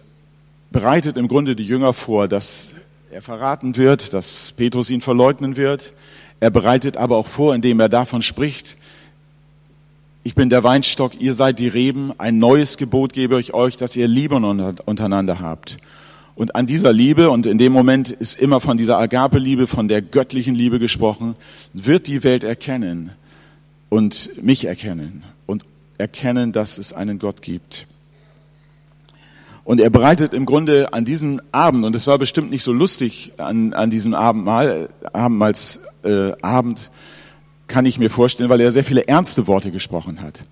bereitet 0.70 1.16
im 1.16 1.28
Grunde 1.28 1.56
die 1.56 1.64
Jünger 1.64 1.92
vor, 1.92 2.28
dass 2.28 2.70
er 3.10 3.22
verraten 3.22 3.76
wird, 3.76 4.14
dass 4.14 4.52
Petrus 4.56 4.90
ihn 4.90 5.00
verleugnen 5.00 5.56
wird. 5.56 5.92
Er 6.40 6.50
bereitet 6.50 6.96
aber 6.96 7.16
auch 7.16 7.26
vor, 7.26 7.54
indem 7.54 7.80
er 7.80 7.88
davon 7.88 8.22
spricht, 8.22 8.76
ich 10.22 10.34
bin 10.34 10.50
der 10.50 10.64
Weinstock, 10.64 11.20
ihr 11.20 11.34
seid 11.34 11.60
die 11.60 11.68
Reben, 11.68 12.12
ein 12.18 12.40
neues 12.40 12.78
Gebot 12.78 13.12
gebe 13.12 13.38
ich 13.38 13.54
euch, 13.54 13.76
dass 13.76 13.94
ihr 13.94 14.08
Liebe 14.08 14.34
untereinander 14.34 15.38
habt. 15.38 15.76
Und 16.36 16.54
an 16.54 16.66
dieser 16.66 16.92
Liebe, 16.92 17.30
und 17.30 17.46
in 17.46 17.56
dem 17.56 17.72
Moment 17.72 18.10
ist 18.10 18.38
immer 18.38 18.60
von 18.60 18.76
dieser 18.76 18.98
Agape-Liebe, 18.98 19.66
von 19.66 19.88
der 19.88 20.02
göttlichen 20.02 20.54
Liebe 20.54 20.78
gesprochen, 20.78 21.34
wird 21.72 22.06
die 22.06 22.22
Welt 22.24 22.44
erkennen 22.44 23.10
und 23.88 24.30
mich 24.42 24.66
erkennen 24.66 25.24
und 25.46 25.64
erkennen, 25.96 26.52
dass 26.52 26.76
es 26.76 26.92
einen 26.92 27.18
Gott 27.18 27.40
gibt. 27.40 27.86
Und 29.64 29.80
er 29.80 29.88
bereitet 29.88 30.34
im 30.34 30.44
Grunde 30.44 30.92
an 30.92 31.06
diesem 31.06 31.40
Abend, 31.52 31.86
und 31.86 31.96
es 31.96 32.06
war 32.06 32.18
bestimmt 32.18 32.50
nicht 32.50 32.62
so 32.62 32.72
lustig 32.72 33.32
an, 33.38 33.72
an 33.72 33.88
diesem 33.88 34.12
Abendmahl, 34.12 34.90
Abendmals, 35.14 35.80
äh, 36.04 36.32
Abend, 36.42 36.90
kann 37.66 37.86
ich 37.86 37.98
mir 37.98 38.10
vorstellen, 38.10 38.50
weil 38.50 38.60
er 38.60 38.70
sehr 38.70 38.84
viele 38.84 39.08
ernste 39.08 39.46
Worte 39.46 39.72
gesprochen 39.72 40.20
hat. 40.20 40.44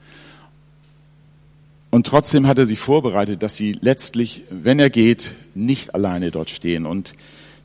Und 1.95 2.09
trotzdem 2.09 2.49
hat 2.49 2.59
er 2.59 2.67
sie 2.67 2.75
vorbereitet, 2.75 3.45
dass 3.45 3.55
sie 3.55 3.79
letztlich, 3.81 4.43
wenn 4.51 4.81
er 4.81 4.91
geht, 4.91 5.37
nicht 5.55 5.95
alleine 5.95 6.33
dort 6.33 6.51
stehen. 6.51 6.87
Und 6.87 7.13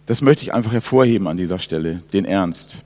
das 0.05 0.21
möchte 0.21 0.43
ich 0.43 0.53
einfach 0.53 0.71
hervorheben 0.71 1.25
an 1.25 1.35
dieser 1.35 1.57
Stelle, 1.57 2.03
den 2.13 2.25
Ernst 2.25 2.83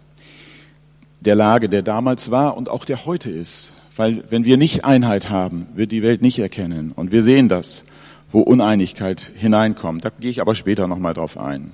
der 1.19 1.35
Lage, 1.35 1.67
der 1.67 1.81
damals 1.81 2.31
war 2.31 2.55
und 2.55 2.69
auch 2.69 2.85
der 2.85 3.03
heute 3.03 3.29
ist. 3.29 3.73
Weil 3.97 4.23
wenn 4.29 4.45
wir 4.45 4.55
nicht 4.55 4.85
Einheit 4.85 5.29
haben, 5.29 5.67
wird 5.75 5.91
die 5.91 6.01
Welt 6.01 6.21
nicht 6.21 6.39
erkennen. 6.39 6.93
Und 6.95 7.11
wir 7.11 7.21
sehen 7.21 7.49
das, 7.49 7.83
wo 8.31 8.39
Uneinigkeit 8.39 9.33
hineinkommt. 9.35 10.05
Da 10.05 10.11
gehe 10.17 10.29
ich 10.29 10.39
aber 10.39 10.55
später 10.55 10.87
nochmal 10.87 11.13
drauf 11.13 11.37
ein. 11.37 11.71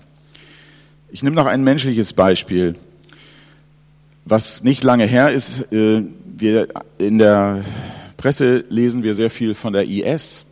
Ich 1.12 1.22
nehme 1.22 1.36
noch 1.36 1.46
ein 1.46 1.64
menschliches 1.64 2.14
Beispiel, 2.14 2.74
was 4.26 4.64
nicht 4.64 4.84
lange 4.84 5.06
her 5.06 5.30
ist. 5.30 5.72
Äh, 5.72 6.06
wir 6.26 6.70
in 6.98 7.20
der 7.20 7.64
Presse 8.20 8.66
lesen 8.68 9.02
wir 9.02 9.14
sehr 9.14 9.30
viel 9.30 9.54
von 9.54 9.72
der 9.72 9.88
IS. 9.88 10.46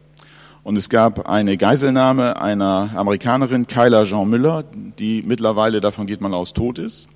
Und 0.63 0.77
es 0.77 0.87
gab 0.87 1.27
eine 1.27 1.57
Geiselnahme 1.57 2.41
einer 2.41 2.91
Amerikanerin, 2.95 3.67
Kyla 3.67 4.05
Jean 4.05 4.29
Müller, 4.29 4.63
die 4.97 5.21
mittlerweile, 5.21 5.81
davon 5.81 6.07
geht 6.07 6.21
man 6.21 6.33
aus, 6.33 6.53
tot 6.53 6.79
ist. 6.79 7.09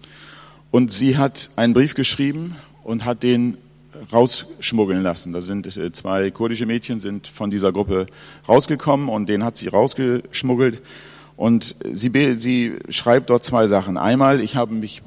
Und 0.70 0.91
sie 0.91 1.17
hat 1.17 1.51
einen 1.55 1.74
Brief 1.74 1.96
geschrieben 1.96 2.58
und 2.84 3.05
hat 3.05 3.24
den 3.24 3.58
rausschmuggeln 4.12 5.01
lassen. 5.01 5.31
Da 5.31 5.39
sind 5.39 5.77
äh, 5.77 5.91
zwei 5.93 6.31
kurdische 6.31 6.65
Mädchen 6.65 7.00
sind 7.00 7.27
von 7.27 7.50
dieser 7.50 7.72
Gruppe 7.72 8.08
rausgekommen 8.48 9.08
und 9.08 9.29
den 9.29 9.46
hat 9.46 9.55
sie 9.55 9.70
rausgeschmuggelt. 9.70 10.81
Und 11.38 11.75
sie, 11.93 12.12
sie 12.38 12.74
schreibt 12.89 13.29
dort 13.29 13.46
zwei 13.46 13.67
Sachen. 13.67 13.98
Einmal, 13.98 14.41
ich 14.41 14.58
habe 14.58 14.74
mich 14.74 15.01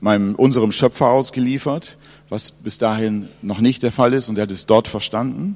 meinem, 0.00 0.34
unserem 0.34 0.72
Schöpfer 0.72 1.08
ausgeliefert, 1.08 1.98
was 2.32 2.50
bis 2.50 2.78
dahin 2.78 3.28
noch 3.42 3.60
nicht 3.60 3.82
der 3.82 3.92
Fall 3.92 4.14
ist 4.14 4.30
und 4.30 4.38
er 4.38 4.42
hat 4.42 4.50
es 4.50 4.64
dort 4.64 4.88
verstanden. 4.88 5.54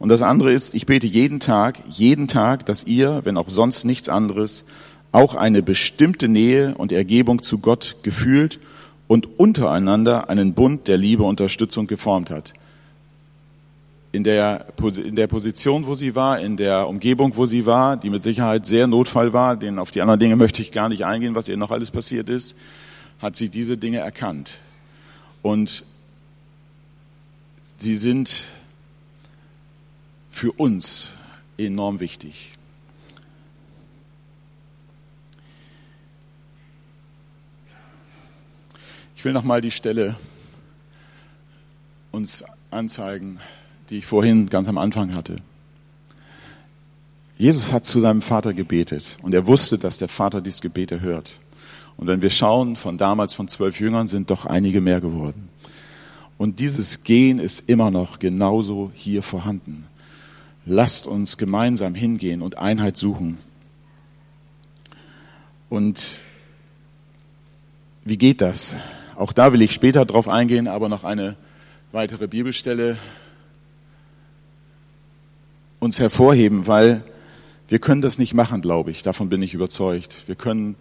Und 0.00 0.08
das 0.08 0.20
andere 0.20 0.52
ist, 0.52 0.74
ich 0.74 0.84
bete 0.84 1.06
jeden 1.06 1.38
Tag, 1.38 1.78
jeden 1.88 2.26
Tag, 2.26 2.66
dass 2.66 2.82
ihr, 2.84 3.20
wenn 3.22 3.36
auch 3.36 3.48
sonst 3.48 3.84
nichts 3.84 4.08
anderes, 4.08 4.64
auch 5.12 5.36
eine 5.36 5.62
bestimmte 5.62 6.26
Nähe 6.26 6.74
und 6.76 6.90
Ergebung 6.90 7.40
zu 7.40 7.58
Gott 7.58 7.96
gefühlt 8.02 8.58
und 9.06 9.38
untereinander 9.38 10.28
einen 10.28 10.54
Bund 10.54 10.88
der 10.88 10.96
Liebe 10.96 11.22
und 11.22 11.30
Unterstützung 11.30 11.86
geformt 11.86 12.30
hat. 12.30 12.52
In 14.10 14.24
der, 14.24 14.66
in 14.96 15.14
der 15.14 15.28
Position, 15.28 15.86
wo 15.86 15.94
sie 15.94 16.16
war, 16.16 16.40
in 16.40 16.56
der 16.56 16.88
Umgebung, 16.88 17.36
wo 17.36 17.46
sie 17.46 17.64
war, 17.64 17.96
die 17.96 18.10
mit 18.10 18.24
Sicherheit 18.24 18.66
sehr 18.66 18.88
Notfall 18.88 19.32
war, 19.32 19.56
denn 19.56 19.78
auf 19.78 19.92
die 19.92 20.02
anderen 20.02 20.18
Dinge 20.18 20.34
möchte 20.34 20.62
ich 20.62 20.72
gar 20.72 20.88
nicht 20.88 21.04
eingehen, 21.04 21.36
was 21.36 21.48
ihr 21.48 21.56
noch 21.56 21.70
alles 21.70 21.92
passiert 21.92 22.28
ist, 22.28 22.56
hat 23.20 23.36
sie 23.36 23.50
diese 23.50 23.76
Dinge 23.76 23.98
erkannt. 23.98 24.58
Und 25.42 25.84
sie 27.78 27.94
sind 27.94 28.44
für 30.30 30.52
uns 30.52 31.10
enorm 31.56 32.00
wichtig. 32.00 32.52
Ich 39.16 39.24
will 39.24 39.32
nochmal 39.32 39.60
die 39.60 39.72
Stelle 39.72 40.14
uns 42.12 42.44
anzeigen, 42.70 43.40
die 43.90 43.98
ich 43.98 44.06
vorhin 44.06 44.48
ganz 44.48 44.68
am 44.68 44.78
Anfang 44.78 45.14
hatte. 45.14 45.36
Jesus 47.36 47.72
hat 47.72 47.86
zu 47.86 48.00
seinem 48.00 48.22
Vater 48.22 48.52
gebetet 48.52 49.16
und 49.22 49.34
er 49.34 49.46
wusste, 49.46 49.78
dass 49.78 49.98
der 49.98 50.08
Vater 50.08 50.40
dieses 50.40 50.60
Gebet 50.60 50.92
erhört. 50.92 51.38
Und 51.96 52.06
wenn 52.06 52.22
wir 52.22 52.30
schauen, 52.30 52.76
von 52.76 52.96
damals 52.96 53.34
von 53.34 53.48
zwölf 53.48 53.80
Jüngern 53.80 54.06
sind 54.06 54.30
doch 54.30 54.46
einige 54.46 54.80
mehr 54.80 55.00
geworden. 55.00 55.48
Und 56.38 56.60
dieses 56.60 57.02
Gehen 57.02 57.40
ist 57.40 57.68
immer 57.68 57.90
noch 57.90 58.20
genauso 58.20 58.92
hier 58.94 59.22
vorhanden. 59.22 59.86
Lasst 60.64 61.06
uns 61.06 61.36
gemeinsam 61.36 61.94
hingehen 61.94 62.42
und 62.42 62.58
Einheit 62.58 62.96
suchen. 62.96 63.38
Und 65.68 66.20
wie 68.04 68.16
geht 68.16 68.40
das? 68.40 68.76
Auch 69.16 69.32
da 69.32 69.52
will 69.52 69.62
ich 69.62 69.72
später 69.72 70.06
drauf 70.06 70.28
eingehen, 70.28 70.68
aber 70.68 70.88
noch 70.88 71.02
eine 71.04 71.36
weitere 71.90 72.28
Bibelstelle 72.28 72.96
uns 75.80 75.98
hervorheben, 75.98 76.66
weil 76.66 77.02
wir 77.68 77.80
können 77.80 78.00
das 78.00 78.18
nicht 78.18 78.34
machen, 78.34 78.60
glaube 78.60 78.90
ich. 78.90 79.02
Davon 79.02 79.28
bin 79.28 79.42
ich 79.42 79.54
überzeugt. 79.54 80.22
Wir 80.26 80.36
können 80.36 80.76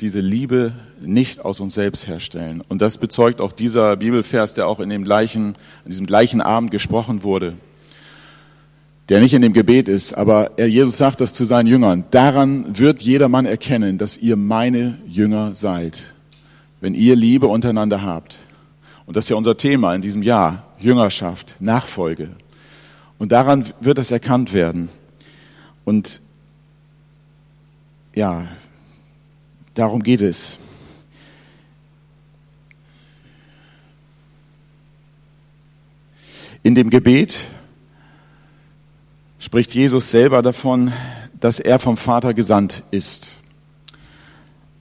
diese 0.00 0.20
Liebe 0.20 0.72
nicht 1.00 1.44
aus 1.44 1.60
uns 1.60 1.74
selbst 1.74 2.06
herstellen. 2.06 2.62
Und 2.68 2.82
das 2.82 2.98
bezeugt 2.98 3.40
auch 3.40 3.52
dieser 3.52 3.96
Bibelvers, 3.96 4.54
der 4.54 4.68
auch 4.68 4.80
in 4.80 4.88
dem 4.88 5.04
gleichen, 5.04 5.54
an 5.84 5.90
diesem 5.90 6.06
gleichen 6.06 6.40
Abend 6.40 6.70
gesprochen 6.70 7.22
wurde, 7.22 7.54
der 9.08 9.20
nicht 9.20 9.34
in 9.34 9.42
dem 9.42 9.52
Gebet 9.52 9.88
ist, 9.88 10.12
aber 10.12 10.52
er, 10.56 10.68
Jesus 10.68 10.98
sagt 10.98 11.20
das 11.20 11.34
zu 11.34 11.44
seinen 11.44 11.66
Jüngern. 11.66 12.04
Daran 12.10 12.78
wird 12.78 13.02
jedermann 13.02 13.46
erkennen, 13.46 13.98
dass 13.98 14.18
ihr 14.18 14.36
meine 14.36 14.98
Jünger 15.06 15.54
seid 15.54 16.14
wenn 16.80 16.94
ihr 16.94 17.16
Liebe 17.16 17.46
untereinander 17.46 18.02
habt. 18.02 18.38
Und 19.06 19.16
das 19.16 19.24
ist 19.24 19.30
ja 19.30 19.36
unser 19.36 19.56
Thema 19.56 19.94
in 19.94 20.02
diesem 20.02 20.22
Jahr, 20.22 20.64
Jüngerschaft, 20.78 21.56
Nachfolge. 21.60 22.30
Und 23.18 23.32
daran 23.32 23.72
wird 23.80 23.98
es 23.98 24.10
erkannt 24.10 24.52
werden. 24.52 24.88
Und 25.84 26.20
ja, 28.14 28.46
darum 29.78 30.02
geht 30.02 30.20
es. 30.20 30.58
In 36.62 36.74
dem 36.74 36.90
Gebet 36.90 37.38
spricht 39.38 39.72
Jesus 39.74 40.10
selber 40.10 40.42
davon, 40.42 40.92
dass 41.38 41.60
er 41.60 41.78
vom 41.78 41.96
Vater 41.96 42.34
gesandt 42.34 42.82
ist. 42.90 43.36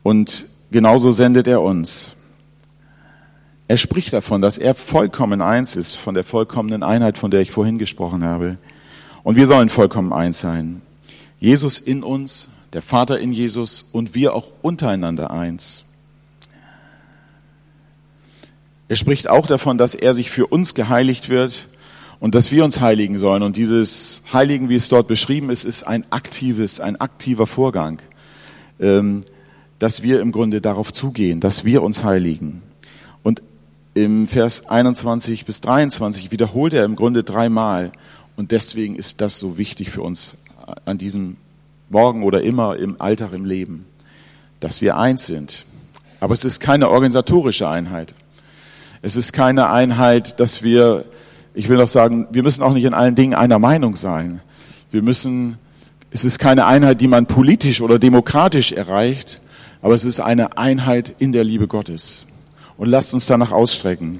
Und 0.01 0.47
genauso 0.71 1.11
sendet 1.11 1.47
er 1.47 1.61
uns. 1.61 2.15
Er 3.67 3.77
spricht 3.77 4.13
davon, 4.13 4.41
dass 4.41 4.57
er 4.57 4.73
vollkommen 4.73 5.41
eins 5.41 5.75
ist, 5.75 5.95
von 5.95 6.15
der 6.15 6.23
vollkommenen 6.23 6.81
Einheit, 6.81 7.17
von 7.17 7.29
der 7.29 7.41
ich 7.41 7.51
vorhin 7.51 7.77
gesprochen 7.77 8.23
habe. 8.23 8.57
Und 9.23 9.35
wir 9.35 9.45
sollen 9.45 9.69
vollkommen 9.69 10.13
eins 10.13 10.41
sein. 10.41 10.81
Jesus 11.39 11.79
in 11.79 12.01
uns, 12.01 12.49
der 12.77 12.83
Vater 12.83 13.19
in 13.19 13.31
Jesus 13.31 13.85
und 13.91 14.13
wir 14.13 14.35
auch 14.35 14.51
untereinander 14.61 15.31
eins. 15.31 15.83
Er 18.87 18.95
spricht 18.95 19.27
auch 19.27 19.47
davon, 19.47 19.79
dass 19.79 19.95
er 19.95 20.13
sich 20.13 20.29
für 20.29 20.45
uns 20.45 20.75
geheiligt 20.75 21.27
wird 21.27 21.69
und 22.19 22.35
dass 22.35 22.51
wir 22.51 22.63
uns 22.63 22.79
heiligen 22.79 23.17
sollen. 23.17 23.41
Und 23.41 23.57
dieses 23.57 24.21
Heiligen, 24.31 24.69
wie 24.69 24.75
es 24.75 24.89
dort 24.89 25.07
beschrieben 25.07 25.49
ist, 25.49 25.65
ist 25.65 25.87
ein 25.87 26.05
aktives, 26.11 26.79
ein 26.79 27.01
aktiver 27.01 27.47
Vorgang. 27.47 27.99
Ähm, 28.79 29.21
dass 29.79 30.03
wir 30.03 30.21
im 30.21 30.31
Grunde 30.31 30.61
darauf 30.61 30.93
zugehen, 30.93 31.39
dass 31.39 31.65
wir 31.65 31.81
uns 31.81 32.03
heiligen. 32.03 32.61
Und 33.23 33.41
im 33.95 34.27
Vers 34.27 34.67
21 34.67 35.45
bis 35.45 35.61
23 35.61 36.29
wiederholt 36.29 36.75
er 36.75 36.85
im 36.85 36.95
Grunde 36.95 37.23
dreimal. 37.23 37.91
Und 38.35 38.51
deswegen 38.51 38.95
ist 38.95 39.19
das 39.21 39.39
so 39.39 39.57
wichtig 39.57 39.89
für 39.89 40.03
uns 40.03 40.37
an 40.85 40.99
diesem 40.99 41.37
Morgen 41.89 42.23
oder 42.23 42.41
immer 42.41 42.77
im 42.77 42.99
Alltag, 42.99 43.33
im 43.33 43.45
Leben, 43.45 43.85
dass 44.59 44.81
wir 44.81 44.97
eins 44.97 45.25
sind. 45.25 45.65
Aber 46.19 46.33
es 46.33 46.43
ist 46.43 46.59
keine 46.59 46.89
organisatorische 46.89 47.67
Einheit. 47.67 48.13
Es 49.01 49.15
ist 49.15 49.31
keine 49.31 49.69
Einheit, 49.69 50.39
dass 50.39 50.63
wir, 50.63 51.05
ich 51.53 51.69
will 51.69 51.77
doch 51.77 51.87
sagen, 51.87 52.27
wir 52.31 52.43
müssen 52.43 52.63
auch 52.63 52.73
nicht 52.73 52.83
in 52.83 52.93
allen 52.93 53.15
Dingen 53.15 53.35
einer 53.35 53.59
Meinung 53.59 53.95
sein. 53.95 54.41
Wir 54.91 55.03
müssen, 55.03 55.57
es 56.11 56.25
ist 56.25 56.39
keine 56.39 56.65
Einheit, 56.65 57.01
die 57.01 57.07
man 57.07 57.25
politisch 57.25 57.81
oder 57.81 57.99
demokratisch 57.99 58.71
erreicht, 58.71 59.41
aber 59.81 59.93
es 59.93 60.03
ist 60.03 60.19
eine 60.19 60.57
Einheit 60.57 61.15
in 61.19 61.31
der 61.31 61.43
Liebe 61.43 61.67
Gottes. 61.67 62.25
Und 62.77 62.89
lasst 62.89 63.13
uns 63.13 63.25
danach 63.27 63.51
ausstrecken. 63.51 64.19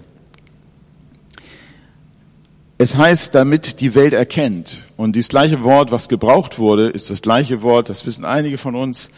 Es 2.80 2.96
heißt, 2.96 3.34
damit 3.34 3.82
die 3.82 3.96
Welt 3.96 4.14
erkennt. 4.14 4.84
Und 4.98 5.16
dieses 5.16 5.30
gleiche 5.30 5.64
Wort, 5.64 5.92
was 5.92 6.10
gebraucht 6.10 6.60
wurde, 6.60 6.90
ist 6.90 7.10
das 7.10 7.24
gleiche 7.24 7.64
Wort, 7.64 7.90
das 7.90 8.06
wissen 8.06 8.24
einige 8.24 8.60
von 8.60 8.76
uns. 8.76 9.10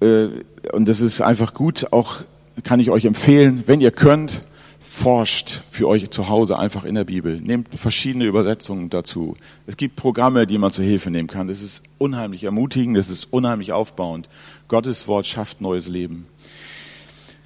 Äh, 0.00 0.28
und 0.72 0.88
das 0.88 1.00
ist 1.00 1.20
einfach 1.20 1.54
gut, 1.54 1.92
auch 1.92 2.22
kann 2.64 2.80
ich 2.80 2.90
euch 2.90 3.04
empfehlen, 3.04 3.62
wenn 3.66 3.80
ihr 3.80 3.92
könnt, 3.92 4.42
forscht 4.80 5.62
für 5.70 5.88
euch 5.88 6.10
zu 6.10 6.28
Hause 6.28 6.58
einfach 6.58 6.84
in 6.84 6.96
der 6.96 7.04
Bibel. 7.04 7.40
Nehmt 7.40 7.68
verschiedene 7.74 8.24
Übersetzungen 8.24 8.90
dazu. 8.90 9.34
Es 9.66 9.76
gibt 9.76 9.94
Programme, 9.94 10.46
die 10.46 10.58
man 10.58 10.70
zur 10.70 10.84
Hilfe 10.84 11.10
nehmen 11.10 11.28
kann. 11.28 11.46
Das 11.46 11.62
ist 11.62 11.82
unheimlich 11.98 12.44
ermutigend, 12.44 12.96
das 12.96 13.08
ist 13.08 13.32
unheimlich 13.32 13.72
aufbauend. 13.72 14.28
Gottes 14.66 15.06
Wort 15.06 15.26
schafft 15.26 15.60
neues 15.60 15.88
Leben. 15.88 16.26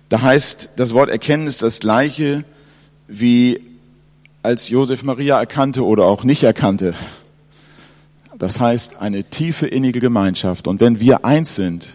Da 0.09 0.23
heißt, 0.23 0.71
das 0.77 0.95
Wort 0.95 1.11
erkennen 1.11 1.47
ist 1.47 1.63
das 1.63 1.81
gleiche 1.81 2.45
wie 3.09 3.61
als 4.43 4.69
Josef 4.69 5.03
Maria 5.03 5.39
erkannte 5.39 5.85
oder 5.85 6.05
auch 6.05 6.25
nicht 6.25 6.43
erkannte. 6.43 6.95
Das 8.39 8.61
heißt 8.61 8.97
eine 8.97 9.25
tiefe 9.25 9.67
innige 9.67 10.01
Gemeinschaft. 10.01 10.69
Und 10.69 10.81
wenn 10.81 11.01
wir 11.01 11.25
eins 11.25 11.57
sind, 11.57 11.89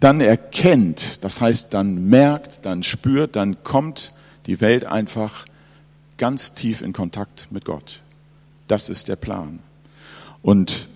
dann 0.00 0.20
erkennt, 0.20 1.24
das 1.24 1.40
heißt 1.40 1.74
dann 1.74 2.08
merkt, 2.08 2.64
dann 2.66 2.82
spürt, 2.82 3.34
dann 3.34 3.62
kommt 3.64 4.12
die 4.46 4.60
Welt 4.60 4.84
einfach 4.84 5.46
ganz 6.18 6.54
tief 6.54 6.82
in 6.82 6.92
Kontakt 6.92 7.48
mit 7.50 7.64
Gott. 7.64 8.02
Das 8.68 8.88
ist 8.88 9.08
der 9.08 9.16
Plan. 9.16 9.58
Und 10.42 10.86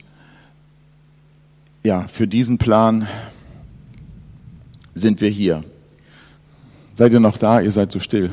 ja, 1.83 2.07
für 2.09 2.29
diesen 2.29 2.59
Plan 2.59 3.09
sind 4.95 5.21
wir 5.21 5.31
hier. 5.31 5.65
Seid 6.95 7.13
ihr 7.13 7.21
noch 7.21 7.39
da? 7.39 7.61
Ihr 7.61 7.71
seid 7.71 7.91
so 7.91 7.99
still. 7.99 8.31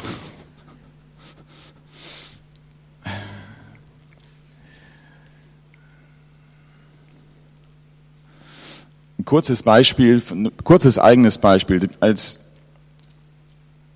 Kurzes 9.27 9.61
Beispiel, 9.61 10.23
ein 10.31 10.51
kurzes 10.63 10.97
eigenes 10.97 11.37
Beispiel. 11.37 11.89
Als 11.99 12.49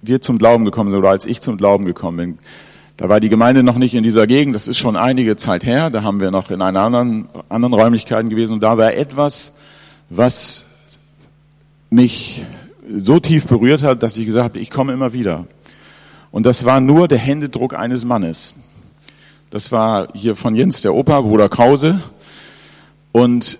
wir 0.02 0.22
zum 0.22 0.38
Glauben 0.38 0.66
gekommen 0.66 0.92
sind 0.92 1.00
oder 1.00 1.10
als 1.10 1.26
ich 1.26 1.42
zum 1.42 1.58
Glauben 1.58 1.86
gekommen 1.86 2.18
bin, 2.18 2.38
da 2.98 3.08
war 3.10 3.20
die 3.20 3.30
Gemeinde 3.30 3.64
noch 3.64 3.78
nicht 3.78 3.96
in 3.96 4.04
dieser 4.04 4.28
Gegend, 4.28 4.54
das 4.54 4.68
ist 4.68 4.78
schon 4.78 4.96
einige 4.96 5.38
Zeit 5.38 5.66
her, 5.66 5.90
da 5.90 6.04
haben 6.04 6.20
wir 6.20 6.30
noch 6.30 6.52
in 6.52 6.62
einer 6.62 6.82
anderen, 6.82 7.28
anderen 7.50 7.74
Räumlichkeiten 7.74 8.30
gewesen 8.30 8.54
und 8.54 8.60
da 8.62 8.78
war 8.78 8.94
etwas, 8.94 9.56
was 10.10 10.66
mich 11.90 12.44
so 12.94 13.20
tief 13.20 13.48
berührt 13.48 13.84
hat, 13.84 14.04
dass 14.04 14.18
ich 14.18 14.26
gesagt 14.26 14.44
habe, 14.44 14.60
ich 14.60 14.70
komme 14.70 14.92
immer 14.92 15.14
wieder. 15.14 15.46
Und 16.32 16.46
das 16.46 16.66
war 16.66 16.82
nur 16.82 17.08
der 17.08 17.18
Händedruck 17.18 17.74
eines 17.74 18.04
Mannes. 18.04 18.54
Das 19.50 19.72
war 19.72 20.10
hier 20.14 20.36
von 20.36 20.56
Jens, 20.56 20.82
der 20.82 20.94
Opa, 20.94 21.22
Bruder 21.22 21.50
Krause. 21.50 22.02
Und 23.12 23.60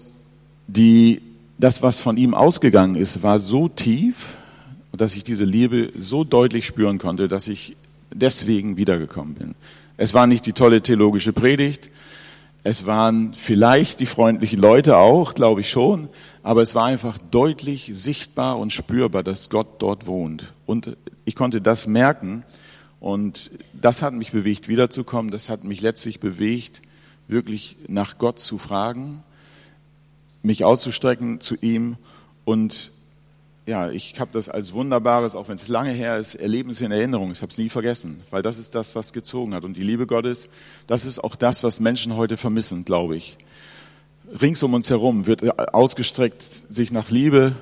die, 0.68 1.22
das, 1.62 1.84
was 1.84 2.00
von 2.00 2.18
ihm 2.18 2.34
ausgegangen 2.34 2.96
ist, 2.96 3.22
war 3.24 3.40
so 3.40 3.68
tief, 3.68 4.38
dass 4.92 5.16
ich 5.16 5.24
diese 5.24 5.46
Liebe 5.46 5.92
so 5.96 6.24
deutlich 6.24 6.66
spüren 6.66 6.98
konnte, 6.98 7.28
dass 7.28 7.48
ich 7.48 7.78
deswegen 8.12 8.78
wiedergekommen 8.78 9.36
bin. 9.36 9.56
Es 9.96 10.14
war 10.14 10.28
nicht 10.28 10.46
die 10.46 10.54
tolle 10.54 10.82
theologische 10.82 11.34
Predigt, 11.34 11.90
es 12.64 12.86
waren 12.86 13.34
vielleicht 13.36 14.00
die 14.00 14.06
freundlichen 14.06 14.60
Leute 14.60 14.98
auch, 14.98 15.34
glaube 15.34 15.62
ich 15.62 15.70
schon, 15.70 16.10
aber 16.44 16.62
es 16.62 16.76
war 16.76 16.86
einfach 16.86 17.18
deutlich 17.18 17.90
sichtbar 17.94 18.60
und 18.60 18.74
spürbar, 18.74 19.24
dass 19.24 19.50
Gott 19.50 19.82
dort 19.82 20.06
wohnt. 20.06 20.54
Und 20.66 20.98
ich 21.26 21.36
konnte 21.36 21.62
das 21.62 21.88
merken 21.88 22.44
und 23.00 23.52
das 23.74 24.02
hat 24.02 24.14
mich 24.14 24.32
bewegt, 24.32 24.68
wiederzukommen. 24.68 25.32
Das 25.32 25.50
hat 25.50 25.64
mich 25.64 25.82
letztlich 25.82 26.20
bewegt, 26.20 26.82
wirklich 27.28 27.78
nach 27.88 28.20
Gott 28.20 28.38
zu 28.38 28.60
fragen, 28.60 29.24
mich 30.44 30.64
auszustrecken 30.64 31.40
zu 31.42 31.56
ihm 31.62 31.98
und 32.46 32.92
ja, 33.68 33.92
ich 33.92 34.20
habe 34.20 34.32
das 34.34 34.50
als 34.50 34.74
wunderbares, 34.74 35.36
auch 35.36 35.48
wenn 35.48 35.56
es 35.56 35.68
lange 35.68 35.92
her 35.92 36.18
ist, 36.18 36.36
Erlebnis 36.36 36.82
in 36.82 36.92
Erinnerung. 36.92 37.32
Ich 37.32 37.42
habe 37.42 37.52
es 37.52 37.58
nie 37.58 37.70
vergessen, 37.70 38.22
weil 38.32 38.42
das 38.42 38.58
ist 38.58 38.74
das, 38.74 38.96
was 38.96 39.14
gezogen 39.14 39.54
hat. 39.54 39.64
Und 39.64 39.78
die 39.78 39.84
Liebe 39.84 40.08
Gottes, 40.08 40.50
das 40.88 41.06
ist 41.06 41.20
auch 41.24 41.36
das, 41.36 41.64
was 41.64 41.80
Menschen 41.80 42.16
heute 42.16 42.38
vermissen, 42.38 42.86
glaube 42.86 43.16
ich. 43.16 43.38
Rings 44.42 44.64
um 44.64 44.74
uns 44.74 44.90
herum 44.90 45.28
wird 45.28 45.60
ausgestreckt 45.74 46.42
sich 46.42 46.92
nach 46.92 47.12
Liebe. 47.12 47.54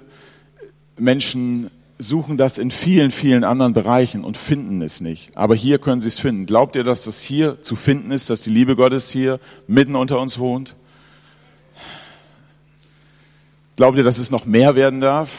Menschen 0.97 1.69
suchen 1.97 2.37
das 2.37 2.57
in 2.57 2.71
vielen, 2.71 3.11
vielen 3.11 3.43
anderen 3.43 3.73
Bereichen 3.73 4.23
und 4.23 4.37
finden 4.37 4.81
es 4.81 5.01
nicht. 5.01 5.35
Aber 5.35 5.53
hier 5.53 5.79
können 5.79 5.99
sie 5.99 6.07
es 6.07 6.19
finden. 6.19 6.45
Glaubt 6.45 6.77
ihr, 6.77 6.85
dass 6.85 7.03
das 7.03 7.21
hier 7.21 7.61
zu 7.61 7.75
finden 7.75 8.11
ist, 8.11 8.29
dass 8.29 8.41
die 8.41 8.51
Liebe 8.51 8.77
Gottes 8.77 9.09
hier 9.09 9.39
mitten 9.67 9.95
unter 9.97 10.19
uns 10.21 10.39
wohnt? 10.39 10.75
Glaubt 13.79 13.97
ihr, 13.97 14.03
dass 14.03 14.17
es 14.17 14.29
noch 14.29 14.43
mehr 14.43 14.75
werden 14.75 14.99
darf? 14.99 15.37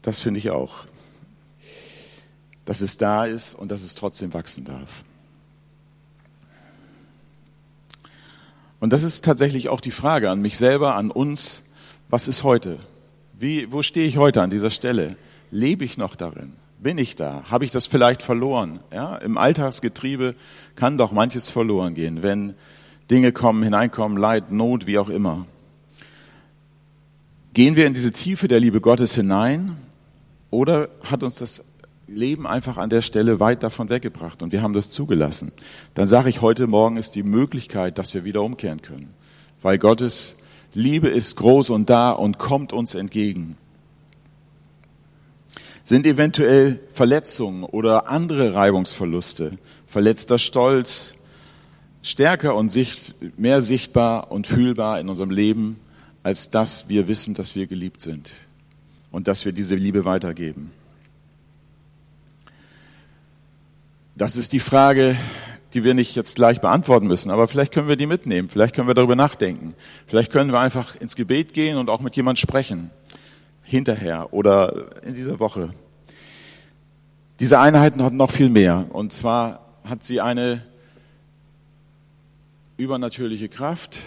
Das 0.00 0.20
finde 0.20 0.38
ich 0.38 0.48
auch. 0.48 0.86
Dass 2.64 2.80
es 2.80 2.96
da 2.96 3.26
ist 3.26 3.52
und 3.52 3.70
dass 3.70 3.82
es 3.82 3.94
trotzdem 3.94 4.32
wachsen 4.32 4.64
darf. 4.64 5.04
Und 8.80 8.94
das 8.94 9.02
ist 9.02 9.22
tatsächlich 9.22 9.68
auch 9.68 9.82
die 9.82 9.90
Frage 9.90 10.30
an 10.30 10.40
mich 10.40 10.56
selber, 10.56 10.94
an 10.94 11.10
uns. 11.10 11.60
Was 12.08 12.26
ist 12.26 12.44
heute? 12.44 12.78
Wie, 13.34 13.70
wo 13.70 13.82
stehe 13.82 14.06
ich 14.06 14.16
heute 14.16 14.40
an 14.40 14.48
dieser 14.48 14.70
Stelle? 14.70 15.14
Lebe 15.50 15.84
ich 15.84 15.98
noch 15.98 16.16
darin? 16.16 16.54
Bin 16.78 16.96
ich 16.96 17.16
da? 17.16 17.44
Habe 17.50 17.66
ich 17.66 17.70
das 17.70 17.86
vielleicht 17.86 18.22
verloren? 18.22 18.80
Ja, 18.94 19.16
im 19.16 19.36
Alltagsgetriebe 19.36 20.36
kann 20.74 20.96
doch 20.96 21.12
manches 21.12 21.50
verloren 21.50 21.94
gehen, 21.94 22.22
wenn 22.22 22.54
Dinge 23.10 23.32
kommen, 23.32 23.62
hineinkommen, 23.62 24.18
Leid, 24.18 24.50
Not, 24.50 24.86
wie 24.86 24.98
auch 24.98 25.08
immer. 25.08 25.46
Gehen 27.54 27.74
wir 27.74 27.86
in 27.86 27.94
diese 27.94 28.12
Tiefe 28.12 28.48
der 28.48 28.60
Liebe 28.60 28.80
Gottes 28.80 29.14
hinein 29.14 29.76
oder 30.50 30.88
hat 31.02 31.22
uns 31.22 31.36
das 31.36 31.64
Leben 32.06 32.46
einfach 32.46 32.76
an 32.76 32.90
der 32.90 33.02
Stelle 33.02 33.40
weit 33.40 33.62
davon 33.62 33.88
weggebracht 33.88 34.42
und 34.42 34.52
wir 34.52 34.62
haben 34.62 34.74
das 34.74 34.90
zugelassen? 34.90 35.52
Dann 35.94 36.08
sage 36.08 36.28
ich, 36.28 36.40
heute 36.40 36.66
Morgen 36.66 36.96
ist 36.96 37.14
die 37.14 37.22
Möglichkeit, 37.22 37.98
dass 37.98 38.14
wir 38.14 38.24
wieder 38.24 38.42
umkehren 38.42 38.82
können, 38.82 39.12
weil 39.62 39.78
Gottes 39.78 40.36
Liebe 40.74 41.08
ist 41.08 41.36
groß 41.36 41.70
und 41.70 41.90
da 41.90 42.12
und 42.12 42.38
kommt 42.38 42.72
uns 42.72 42.94
entgegen. 42.94 43.56
Sind 45.82 46.06
eventuell 46.06 46.80
Verletzungen 46.92 47.64
oder 47.64 48.08
andere 48.08 48.54
Reibungsverluste, 48.54 49.52
verletzter 49.86 50.38
Stolz, 50.38 51.14
stärker 52.02 52.54
und 52.54 52.70
sicht, 52.70 53.14
mehr 53.38 53.62
sichtbar 53.62 54.30
und 54.30 54.46
fühlbar 54.46 55.00
in 55.00 55.08
unserem 55.08 55.30
Leben, 55.30 55.80
als 56.22 56.50
dass 56.50 56.88
wir 56.88 57.08
wissen, 57.08 57.34
dass 57.34 57.54
wir 57.54 57.66
geliebt 57.66 58.00
sind 58.00 58.32
und 59.10 59.28
dass 59.28 59.44
wir 59.44 59.52
diese 59.52 59.74
Liebe 59.74 60.04
weitergeben. 60.04 60.72
Das 64.16 64.36
ist 64.36 64.52
die 64.52 64.60
Frage, 64.60 65.16
die 65.74 65.84
wir 65.84 65.94
nicht 65.94 66.16
jetzt 66.16 66.36
gleich 66.36 66.60
beantworten 66.60 67.06
müssen, 67.06 67.30
aber 67.30 67.46
vielleicht 67.46 67.72
können 67.72 67.88
wir 67.88 67.96
die 67.96 68.06
mitnehmen, 68.06 68.48
vielleicht 68.48 68.74
können 68.74 68.88
wir 68.88 68.94
darüber 68.94 69.16
nachdenken, 69.16 69.74
vielleicht 70.06 70.32
können 70.32 70.50
wir 70.50 70.60
einfach 70.60 70.96
ins 70.96 71.14
Gebet 71.14 71.52
gehen 71.52 71.76
und 71.76 71.90
auch 71.90 72.00
mit 72.00 72.16
jemand 72.16 72.38
sprechen, 72.38 72.90
hinterher 73.62 74.32
oder 74.32 74.86
in 75.04 75.14
dieser 75.14 75.38
Woche. 75.38 75.70
Diese 77.38 77.60
Einheit 77.60 77.96
hat 77.98 78.12
noch 78.12 78.30
viel 78.30 78.48
mehr 78.48 78.86
und 78.90 79.12
zwar 79.12 79.60
hat 79.84 80.02
sie 80.02 80.20
eine 80.20 80.62
übernatürliche 82.78 83.48
Kraft 83.48 83.98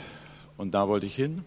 und 0.56 0.74
da 0.74 0.88
wollte 0.88 1.06
ich 1.06 1.14
hin. 1.14 1.44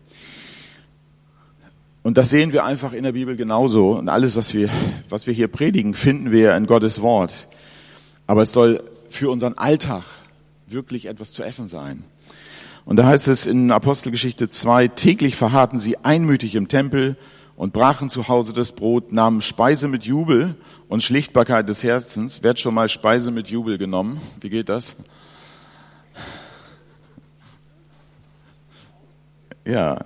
Und 2.02 2.18
das 2.18 2.28
sehen 2.28 2.52
wir 2.52 2.64
einfach 2.66 2.92
in 2.92 3.02
der 3.02 3.12
Bibel 3.12 3.34
genauso. 3.34 3.92
Und 3.92 4.10
alles, 4.10 4.36
was 4.36 4.52
wir, 4.52 4.68
was 5.08 5.26
wir 5.26 5.32
hier 5.32 5.48
predigen, 5.48 5.94
finden 5.94 6.30
wir 6.30 6.54
in 6.54 6.66
Gottes 6.66 7.00
Wort. 7.00 7.48
Aber 8.26 8.42
es 8.42 8.52
soll 8.52 8.84
für 9.08 9.30
unseren 9.30 9.56
Alltag 9.56 10.04
wirklich 10.66 11.06
etwas 11.06 11.32
zu 11.32 11.42
essen 11.42 11.66
sein. 11.66 12.04
Und 12.84 12.96
da 12.96 13.06
heißt 13.06 13.28
es 13.28 13.46
in 13.46 13.70
Apostelgeschichte 13.70 14.50
2, 14.50 14.88
täglich 14.88 15.34
verharrten 15.34 15.78
sie 15.78 15.96
einmütig 15.96 16.54
im 16.56 16.68
Tempel 16.68 17.16
und 17.56 17.72
brachen 17.72 18.10
zu 18.10 18.28
Hause 18.28 18.52
das 18.52 18.72
Brot, 18.72 19.12
nahmen 19.12 19.40
Speise 19.40 19.88
mit 19.88 20.04
Jubel 20.04 20.56
und 20.88 21.02
Schlichtbarkeit 21.02 21.70
des 21.70 21.82
Herzens. 21.84 22.42
Wer 22.42 22.50
hat 22.50 22.60
schon 22.60 22.74
mal 22.74 22.90
Speise 22.90 23.30
mit 23.30 23.48
Jubel 23.48 23.78
genommen? 23.78 24.20
Wie 24.42 24.50
geht 24.50 24.68
das? 24.68 24.96
Ja, 29.64 29.98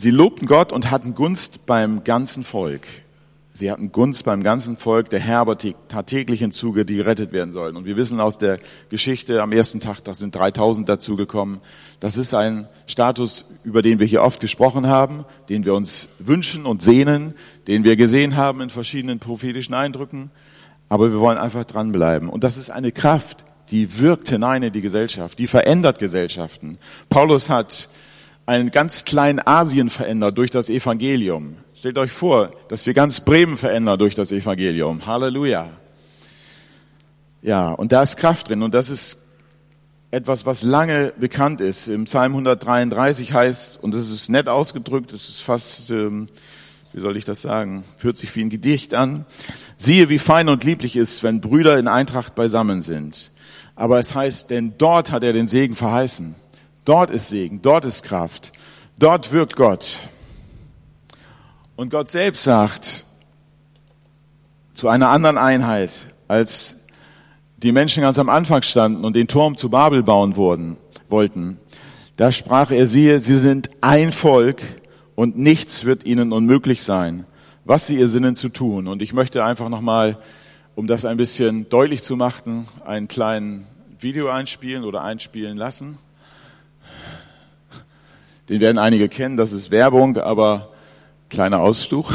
Sie 0.00 0.10
lobten 0.10 0.46
Gott 0.46 0.72
und 0.72 0.90
hatten 0.90 1.14
Gunst 1.14 1.66
beim 1.66 2.04
ganzen 2.04 2.42
Volk. 2.42 2.86
Sie 3.52 3.70
hatten 3.70 3.92
Gunst 3.92 4.24
beim 4.24 4.42
ganzen 4.42 4.78
Volk. 4.78 5.10
Der 5.10 5.20
Herr 5.20 5.44
tat 5.88 6.06
täglich 6.06 6.42
Zuge, 6.52 6.86
die 6.86 6.96
gerettet 6.96 7.32
werden 7.32 7.52
sollen. 7.52 7.76
Und 7.76 7.84
wir 7.84 7.98
wissen 7.98 8.18
aus 8.18 8.38
der 8.38 8.60
Geschichte 8.88 9.42
am 9.42 9.52
ersten 9.52 9.78
Tag, 9.78 10.00
da 10.02 10.14
sind 10.14 10.34
3000 10.34 10.88
dazugekommen. 10.88 11.60
Das 12.00 12.16
ist 12.16 12.32
ein 12.32 12.66
Status, 12.86 13.44
über 13.62 13.82
den 13.82 14.00
wir 14.00 14.06
hier 14.06 14.22
oft 14.22 14.40
gesprochen 14.40 14.86
haben, 14.86 15.26
den 15.50 15.66
wir 15.66 15.74
uns 15.74 16.08
wünschen 16.18 16.64
und 16.64 16.80
sehnen, 16.80 17.34
den 17.66 17.84
wir 17.84 17.96
gesehen 17.96 18.36
haben 18.36 18.62
in 18.62 18.70
verschiedenen 18.70 19.18
prophetischen 19.18 19.74
Eindrücken. 19.74 20.30
Aber 20.88 21.12
wir 21.12 21.20
wollen 21.20 21.36
einfach 21.36 21.66
dranbleiben. 21.66 22.30
Und 22.30 22.42
das 22.42 22.56
ist 22.56 22.70
eine 22.70 22.90
Kraft, 22.90 23.44
die 23.70 23.98
wirkt 23.98 24.28
hinein 24.28 24.62
in 24.62 24.72
die 24.72 24.80
Gesellschaft, 24.80 25.38
die 25.38 25.46
verändert 25.46 25.98
Gesellschaften. 25.98 26.78
Paulus 27.08 27.50
hat 27.50 27.88
einen 28.46 28.70
ganz 28.70 29.04
kleinen 29.04 29.40
Asien 29.44 29.90
verändert 29.90 30.36
durch 30.36 30.50
das 30.50 30.70
Evangelium. 30.70 31.56
Stellt 31.74 31.98
euch 31.98 32.10
vor, 32.10 32.50
dass 32.68 32.84
wir 32.86 32.94
ganz 32.94 33.20
Bremen 33.20 33.56
verändern 33.56 33.98
durch 33.98 34.14
das 34.14 34.32
Evangelium. 34.32 35.06
Halleluja. 35.06 35.70
Ja, 37.42 37.70
und 37.72 37.92
da 37.92 38.02
ist 38.02 38.16
Kraft 38.16 38.48
drin 38.48 38.62
und 38.62 38.74
das 38.74 38.90
ist 38.90 39.28
etwas, 40.10 40.44
was 40.44 40.62
lange 40.62 41.12
bekannt 41.18 41.60
ist. 41.60 41.88
Im 41.88 42.04
Psalm 42.04 42.32
133 42.32 43.32
heißt, 43.32 43.82
und 43.82 43.94
das 43.94 44.10
ist 44.10 44.28
nett 44.28 44.48
ausgedrückt, 44.48 45.12
es 45.12 45.28
ist 45.28 45.40
fast, 45.40 45.90
ähm, 45.90 46.28
wie 46.92 47.00
soll 47.00 47.16
ich 47.16 47.24
das 47.24 47.40
sagen, 47.40 47.84
hört 48.00 48.16
sich 48.16 48.34
wie 48.34 48.42
ein 48.42 48.50
Gedicht 48.50 48.94
an. 48.94 49.24
Siehe, 49.76 50.08
wie 50.08 50.18
fein 50.18 50.48
und 50.48 50.64
lieblich 50.64 50.96
ist, 50.96 51.22
wenn 51.22 51.40
Brüder 51.40 51.78
in 51.78 51.86
Eintracht 51.86 52.34
beisammen 52.34 52.82
sind. 52.82 53.30
Aber 53.80 53.98
es 53.98 54.14
heißt, 54.14 54.50
denn 54.50 54.74
dort 54.76 55.10
hat 55.10 55.24
er 55.24 55.32
den 55.32 55.46
Segen 55.46 55.74
verheißen. 55.74 56.34
Dort 56.84 57.10
ist 57.10 57.28
Segen, 57.28 57.62
dort 57.62 57.86
ist 57.86 58.02
Kraft, 58.02 58.52
dort 58.98 59.32
wirkt 59.32 59.56
Gott. 59.56 60.00
Und 61.76 61.88
Gott 61.88 62.10
selbst 62.10 62.44
sagt 62.44 63.06
zu 64.74 64.88
einer 64.88 65.08
anderen 65.08 65.38
Einheit, 65.38 65.92
als 66.28 66.84
die 67.56 67.72
Menschen 67.72 68.02
ganz 68.02 68.18
am 68.18 68.28
Anfang 68.28 68.60
standen 68.60 69.02
und 69.02 69.16
den 69.16 69.28
Turm 69.28 69.56
zu 69.56 69.70
Babel 69.70 70.02
bauen 70.02 70.36
wurden, 70.36 70.76
wollten, 71.08 71.56
da 72.18 72.32
sprach 72.32 72.70
er, 72.70 72.86
siehe, 72.86 73.18
sie 73.18 73.36
sind 73.36 73.70
ein 73.80 74.12
Volk 74.12 74.60
und 75.14 75.38
nichts 75.38 75.86
wird 75.86 76.04
ihnen 76.04 76.34
unmöglich 76.34 76.82
sein, 76.82 77.24
was 77.64 77.86
sie 77.86 77.96
ihr 77.96 78.08
sinnen 78.08 78.36
zu 78.36 78.50
tun. 78.50 78.88
Und 78.88 79.00
ich 79.00 79.14
möchte 79.14 79.42
einfach 79.42 79.70
nochmal, 79.70 80.18
um 80.80 80.86
das 80.86 81.04
ein 81.04 81.18
bisschen 81.18 81.68
deutlich 81.68 82.02
zu 82.02 82.16
machen, 82.16 82.66
einen 82.86 83.06
kleinen 83.06 83.66
Video 83.98 84.30
einspielen 84.30 84.82
oder 84.84 85.04
einspielen 85.04 85.58
lassen. 85.58 85.98
Den 88.48 88.60
werden 88.60 88.78
einige 88.78 89.10
kennen, 89.10 89.36
das 89.36 89.52
ist 89.52 89.70
Werbung, 89.70 90.16
aber 90.16 90.70
kleiner 91.28 91.60
Ausflug. 91.60 92.10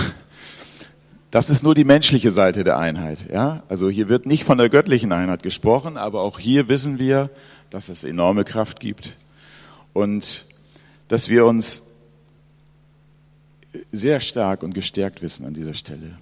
Das 1.29 1.51
ist 1.51 1.61
nur 1.61 1.75
die 1.75 1.83
menschliche 1.83 2.31
Seite 2.31 2.63
der 2.63 2.79
Einheit. 2.79 3.31
Ja? 3.31 3.61
Also 3.69 3.87
hier 3.87 4.09
wird 4.09 4.25
nicht 4.25 4.45
von 4.45 4.57
der 4.57 4.69
göttlichen 4.69 5.11
Einheit 5.11 5.43
gesprochen, 5.43 5.95
aber 5.95 6.21
auch 6.21 6.39
hier 6.39 6.67
wissen 6.67 6.97
wir, 6.97 7.29
dass 7.69 7.87
es 7.89 8.03
enorme 8.03 8.45
Kraft 8.45 8.79
gibt 8.79 9.17
und 9.93 10.45
dass 11.07 11.29
wir 11.29 11.45
uns 11.45 11.83
sehr 13.91 14.21
stark 14.21 14.63
und 14.63 14.73
gestärkt 14.73 15.21
wissen 15.21 15.45
an 15.45 15.53
dieser 15.53 15.75
Stelle. 15.75 16.17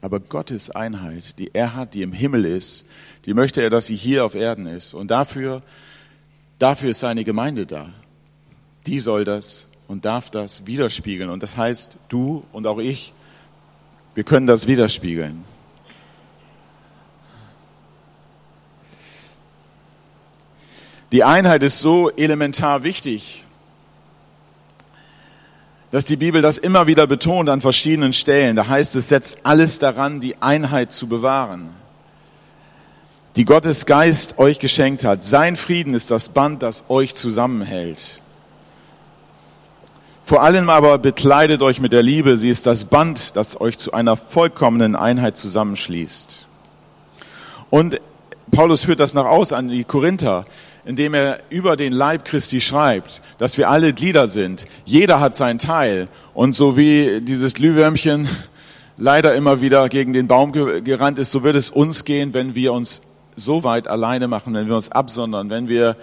Aber 0.00 0.20
Gottes 0.20 0.70
Einheit, 0.70 1.38
die 1.38 1.54
er 1.54 1.74
hat, 1.74 1.94
die 1.94 2.02
im 2.02 2.12
Himmel 2.12 2.44
ist, 2.44 2.86
die 3.24 3.34
möchte 3.34 3.62
er, 3.62 3.70
dass 3.70 3.86
sie 3.86 3.96
hier 3.96 4.24
auf 4.24 4.34
Erden 4.34 4.66
ist. 4.66 4.94
Und 4.94 5.10
dafür, 5.10 5.62
dafür 6.58 6.90
ist 6.90 7.00
seine 7.00 7.24
Gemeinde 7.24 7.66
da. 7.66 7.92
Die 8.86 9.00
soll 9.00 9.24
das 9.24 9.68
und 9.88 10.04
darf 10.04 10.30
das 10.30 10.66
widerspiegeln. 10.66 11.30
Und 11.30 11.42
das 11.42 11.56
heißt, 11.56 11.96
du 12.08 12.44
und 12.52 12.66
auch 12.66 12.78
ich, 12.78 13.12
wir 14.14 14.24
können 14.24 14.46
das 14.46 14.66
widerspiegeln. 14.66 15.44
Die 21.10 21.24
Einheit 21.24 21.62
ist 21.62 21.80
so 21.80 22.10
elementar 22.10 22.82
wichtig, 22.82 23.44
dass 25.90 26.04
die 26.04 26.16
Bibel 26.16 26.42
das 26.42 26.58
immer 26.58 26.86
wieder 26.86 27.06
betont 27.06 27.48
an 27.48 27.60
verschiedenen 27.60 28.12
Stellen. 28.12 28.56
Da 28.56 28.68
heißt 28.68 28.96
es, 28.96 29.08
setzt 29.08 29.38
alles 29.44 29.78
daran, 29.78 30.20
die 30.20 30.40
Einheit 30.42 30.92
zu 30.92 31.08
bewahren, 31.08 31.70
die 33.36 33.44
Gottes 33.44 33.86
Geist 33.86 34.38
euch 34.38 34.58
geschenkt 34.58 35.04
hat. 35.04 35.22
Sein 35.22 35.56
Frieden 35.56 35.94
ist 35.94 36.10
das 36.10 36.28
Band, 36.28 36.62
das 36.62 36.84
euch 36.88 37.14
zusammenhält. 37.14 38.20
Vor 40.24 40.42
allem 40.42 40.68
aber 40.68 40.98
bekleidet 40.98 41.62
euch 41.62 41.80
mit 41.80 41.94
der 41.94 42.02
Liebe. 42.02 42.36
Sie 42.36 42.50
ist 42.50 42.66
das 42.66 42.84
Band, 42.84 43.34
das 43.34 43.58
euch 43.58 43.78
zu 43.78 43.94
einer 43.94 44.14
vollkommenen 44.14 44.94
Einheit 44.94 45.38
zusammenschließt. 45.38 46.46
Und 47.70 48.00
Paulus 48.50 48.84
führt 48.84 49.00
das 49.00 49.14
nach 49.14 49.24
aus 49.24 49.54
an 49.54 49.68
die 49.68 49.84
Korinther 49.84 50.44
indem 50.88 51.12
er 51.12 51.40
über 51.50 51.76
den 51.76 51.92
Leib 51.92 52.24
Christi 52.24 52.62
schreibt, 52.62 53.20
dass 53.36 53.58
wir 53.58 53.68
alle 53.68 53.92
Glieder 53.92 54.26
sind. 54.26 54.64
Jeder 54.86 55.20
hat 55.20 55.36
seinen 55.36 55.58
Teil. 55.58 56.08
Und 56.32 56.54
so 56.54 56.78
wie 56.78 57.20
dieses 57.20 57.52
Glühwürmchen 57.52 58.26
leider 58.96 59.34
immer 59.34 59.60
wieder 59.60 59.90
gegen 59.90 60.14
den 60.14 60.28
Baum 60.28 60.50
gerannt 60.50 61.18
ist, 61.18 61.30
so 61.30 61.44
wird 61.44 61.56
es 61.56 61.68
uns 61.68 62.06
gehen, 62.06 62.32
wenn 62.32 62.54
wir 62.54 62.72
uns 62.72 63.02
so 63.36 63.64
weit 63.64 63.86
alleine 63.86 64.28
machen, 64.28 64.54
wenn 64.54 64.66
wir 64.66 64.76
uns 64.76 64.90
absondern, 64.90 65.50
wenn 65.50 65.68
wir 65.68 65.94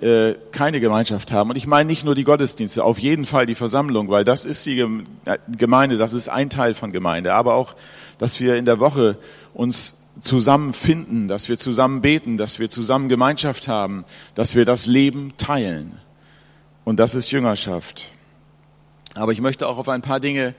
äh, 0.00 0.34
keine 0.50 0.80
Gemeinschaft 0.80 1.30
haben. 1.30 1.50
Und 1.50 1.56
ich 1.56 1.68
meine 1.68 1.86
nicht 1.86 2.04
nur 2.04 2.16
die 2.16 2.24
Gottesdienste, 2.24 2.82
auf 2.82 2.98
jeden 2.98 3.26
Fall 3.26 3.46
die 3.46 3.54
Versammlung, 3.54 4.10
weil 4.10 4.24
das 4.24 4.44
ist 4.44 4.66
die 4.66 4.80
äh, 4.80 5.38
Gemeinde, 5.56 5.96
das 5.96 6.12
ist 6.12 6.28
ein 6.28 6.50
Teil 6.50 6.74
von 6.74 6.90
Gemeinde. 6.90 7.34
Aber 7.34 7.54
auch, 7.54 7.76
dass 8.18 8.40
wir 8.40 8.56
in 8.56 8.64
der 8.64 8.80
Woche 8.80 9.16
uns 9.54 9.94
zusammenfinden, 10.20 11.28
dass 11.28 11.48
wir 11.48 11.58
zusammen 11.58 12.00
beten, 12.00 12.36
dass 12.38 12.58
wir 12.58 12.70
zusammen 12.70 13.08
Gemeinschaft 13.08 13.68
haben, 13.68 14.04
dass 14.34 14.54
wir 14.54 14.64
das 14.64 14.86
Leben 14.86 15.34
teilen. 15.36 15.98
Und 16.84 17.00
das 17.00 17.14
ist 17.14 17.30
Jüngerschaft. 17.30 18.10
Aber 19.14 19.32
ich 19.32 19.40
möchte 19.40 19.68
auch 19.68 19.78
auf 19.78 19.88
ein 19.88 20.02
paar 20.02 20.20
Dinge 20.20 20.54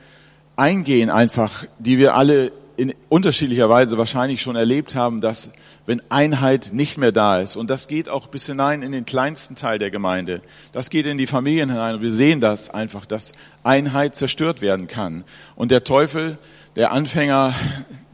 eingehen, 0.56 1.10
einfach, 1.10 1.66
die 1.80 1.98
wir 1.98 2.16
alle 2.16 2.52
in 2.78 2.94
unterschiedlicher 3.10 3.70
Weise 3.70 3.98
wahrscheinlich 3.98 4.42
schon 4.42 4.56
erlebt 4.56 4.96
haben, 4.96 5.22
dass 5.22 5.52
wenn 5.86 6.02
Einheit 6.10 6.72
nicht 6.74 6.98
mehr 6.98 7.12
da 7.12 7.42
ist, 7.42 7.56
und 7.56 7.70
das 7.70 7.88
geht 7.88 8.10
auch 8.10 8.28
bis 8.28 8.48
hinein 8.48 8.82
in 8.82 8.92
den 8.92 9.06
kleinsten 9.06 9.56
Teil 9.56 9.80
der 9.80 9.92
Gemeinde, 9.92 10.42
das 10.74 10.90
geht 10.90 11.06
in 11.06 11.18
die 11.18 11.28
Familien 11.28 11.70
hinein, 11.70 11.96
und 11.96 12.02
wir 12.02 12.12
sehen 12.12 12.42
das 12.42 12.70
einfach, 12.70 13.06
dass 13.06 13.34
Einheit 13.64 14.16
zerstört 14.16 14.62
werden 14.62 14.88
kann. 14.88 15.24
Und 15.56 15.72
der 15.72 15.84
Teufel, 15.84 16.38
der 16.76 16.92
Anfänger 16.92 17.54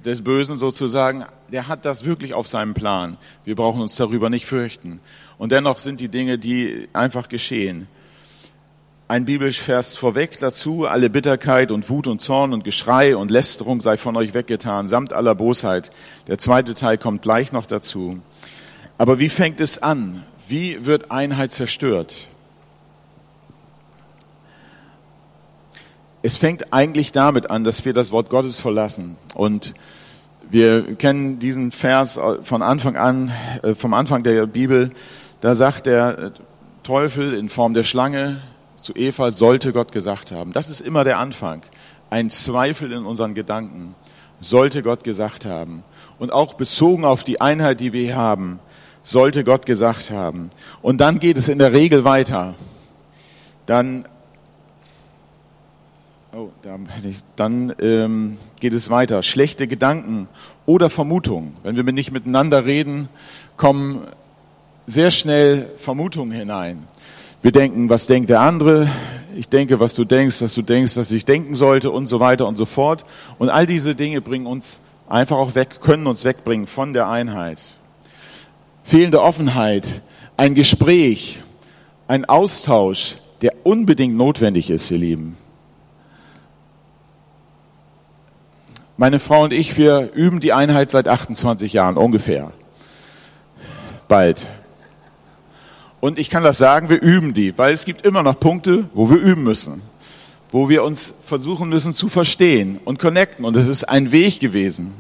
des 0.05 0.23
Bösen 0.23 0.57
sozusagen, 0.57 1.25
der 1.51 1.67
hat 1.67 1.85
das 1.85 2.05
wirklich 2.05 2.33
auf 2.33 2.47
seinem 2.47 2.73
Plan. 2.73 3.17
Wir 3.43 3.55
brauchen 3.55 3.81
uns 3.81 3.95
darüber 3.95 4.29
nicht 4.29 4.45
fürchten. 4.45 4.99
Und 5.37 5.51
dennoch 5.51 5.79
sind 5.79 5.99
die 5.99 6.09
Dinge, 6.09 6.37
die 6.37 6.87
einfach 6.93 7.29
geschehen. 7.29 7.87
Ein 9.07 9.25
Bibelvers 9.25 9.97
vorweg 9.97 10.39
dazu, 10.39 10.87
alle 10.87 11.09
Bitterkeit 11.09 11.71
und 11.71 11.89
Wut 11.89 12.07
und 12.07 12.21
Zorn 12.21 12.53
und 12.53 12.63
Geschrei 12.63 13.15
und 13.17 13.29
Lästerung 13.29 13.81
sei 13.81 13.97
von 13.97 14.15
euch 14.15 14.33
weggetan, 14.33 14.87
samt 14.87 15.11
aller 15.11 15.35
Bosheit. 15.35 15.91
Der 16.27 16.37
zweite 16.37 16.75
Teil 16.75 16.97
kommt 16.97 17.21
gleich 17.21 17.51
noch 17.51 17.65
dazu. 17.65 18.21
Aber 18.97 19.19
wie 19.19 19.29
fängt 19.29 19.59
es 19.59 19.83
an? 19.83 20.23
Wie 20.47 20.85
wird 20.85 21.11
Einheit 21.11 21.51
zerstört? 21.51 22.29
Es 26.23 26.38
fängt 26.38 26.71
eigentlich 26.71 27.12
damit 27.12 27.49
an, 27.49 27.63
dass 27.63 27.84
wir 27.84 27.93
das 27.93 28.12
Wort 28.12 28.29
Gottes 28.29 28.60
verlassen. 28.60 29.17
Und 29.34 29.73
wir 30.49 30.95
kennen 30.95 31.39
diesen 31.39 31.71
Vers 31.71 32.19
von 32.43 32.62
Anfang 32.62 32.95
an, 32.95 33.31
äh, 33.63 33.73
vom 33.73 33.93
Anfang 33.93 34.23
der 34.23 34.45
Bibel. 34.47 34.91
Da 35.39 35.55
sagt 35.55 35.86
der 35.86 36.34
Teufel 36.84 37.34
in 37.34 37.49
Form 37.49 37.73
der 37.73 37.84
Schlange 37.84 38.41
zu 38.79 38.93
Eva, 38.93 39.31
sollte 39.31 39.73
Gott 39.73 39.91
gesagt 39.91 40.31
haben. 40.31 40.53
Das 40.53 40.69
ist 40.69 40.81
immer 40.81 41.03
der 41.03 41.19
Anfang. 41.19 41.62
Ein 42.10 42.29
Zweifel 42.29 42.91
in 42.91 43.05
unseren 43.05 43.34
Gedanken. 43.34 43.95
Sollte 44.41 44.84
Gott 44.84 45.03
gesagt 45.03 45.45
haben. 45.45 45.84
Und 46.19 46.34
auch 46.34 46.55
bezogen 46.55 47.05
auf 47.05 47.23
die 47.23 47.39
Einheit, 47.41 47.79
die 47.79 47.93
wir 47.93 48.15
haben, 48.15 48.60
sollte 49.03 49.43
Gott 49.43 49.65
gesagt 49.65 50.12
haben. 50.12 50.49
Und 50.81 50.99
dann 50.99 51.19
geht 51.19 51.38
es 51.38 51.47
in 51.47 51.60
der 51.60 51.73
Regel 51.73 52.03
weiter. 52.03 52.55
Dann 53.65 54.05
Oh, 56.34 56.50
dann 57.36 57.76
ähm, 57.82 58.38
geht 58.62 58.72
es 58.72 58.89
weiter. 58.89 59.22
Schlechte 59.22 59.67
Gedanken 59.67 60.30
oder 60.65 60.89
Vermutungen. 60.89 61.52
Wenn 61.62 61.76
wir 61.76 61.84
nicht 61.91 62.13
miteinander 62.13 62.63
reden, 62.65 63.10
kommen 63.58 64.08
sehr 64.88 65.12
schnell 65.12 65.70
Vermutungen 65.76 66.32
hinein. 66.32 66.88
Wir 67.41 67.52
denken, 67.52 67.89
was 67.89 68.08
denkt 68.08 68.30
der 68.30 68.39
andere? 68.39 68.89
Ich 69.36 69.50
denke, 69.50 69.82
was 69.82 69.94
du 69.94 70.06
denkst, 70.06 70.39
dass 70.39 70.54
du 70.54 70.62
denkst, 70.62 70.96
dass 70.96 71.12
ich 71.12 71.26
denken 71.26 71.56
sollte 71.56 71.91
und 71.91 72.08
so 72.08 72.22
weiter 72.22 72.48
und 72.48 72.56
so 72.56 72.65
fort. 72.65 73.04
Und 73.38 73.50
all 73.50 73.65
diese 73.65 73.94
Dinge 73.94 74.22
bringen 74.22 74.46
uns 74.46 74.80
einfach 75.10 75.36
auch 75.36 75.54
weg, 75.54 75.82
können 75.82 76.08
uns 76.08 76.24
wegbringen 76.24 76.65
von 76.65 76.94
der 76.94 77.10
Einheit. 77.10 77.60
Fehlende 78.84 79.22
Offenheit, 79.22 80.02
ein 80.38 80.56
Gespräch, 80.56 81.41
ein 82.08 82.24
Austausch, 82.24 83.17
der 83.41 83.52
unbedingt 83.63 84.15
notwendig 84.15 84.70
ist, 84.70 84.89
ihr 84.91 84.98
Lieben. 84.98 85.36
Meine 89.01 89.19
Frau 89.19 89.45
und 89.45 89.51
ich, 89.51 89.79
wir 89.79 90.11
üben 90.13 90.41
die 90.41 90.53
Einheit 90.53 90.91
seit 90.91 91.07
28 91.07 91.73
Jahren 91.73 91.97
ungefähr. 91.97 92.53
Bald. 94.07 94.47
Und 95.99 96.19
ich 96.19 96.29
kann 96.29 96.43
das 96.43 96.59
sagen, 96.59 96.87
wir 96.87 97.01
üben 97.01 97.33
die, 97.33 97.57
weil 97.57 97.73
es 97.73 97.85
gibt 97.85 98.05
immer 98.05 98.21
noch 98.21 98.39
Punkte, 98.39 98.85
wo 98.93 99.09
wir 99.09 99.17
üben 99.17 99.41
müssen, 99.41 99.81
wo 100.51 100.69
wir 100.69 100.83
uns 100.83 101.15
versuchen 101.25 101.67
müssen 101.67 101.95
zu 101.95 102.09
verstehen 102.09 102.79
und 102.85 102.99
connecten. 102.99 103.43
Und 103.43 103.57
es 103.57 103.65
ist 103.65 103.85
ein 103.85 104.11
Weg 104.11 104.39
gewesen. 104.39 104.93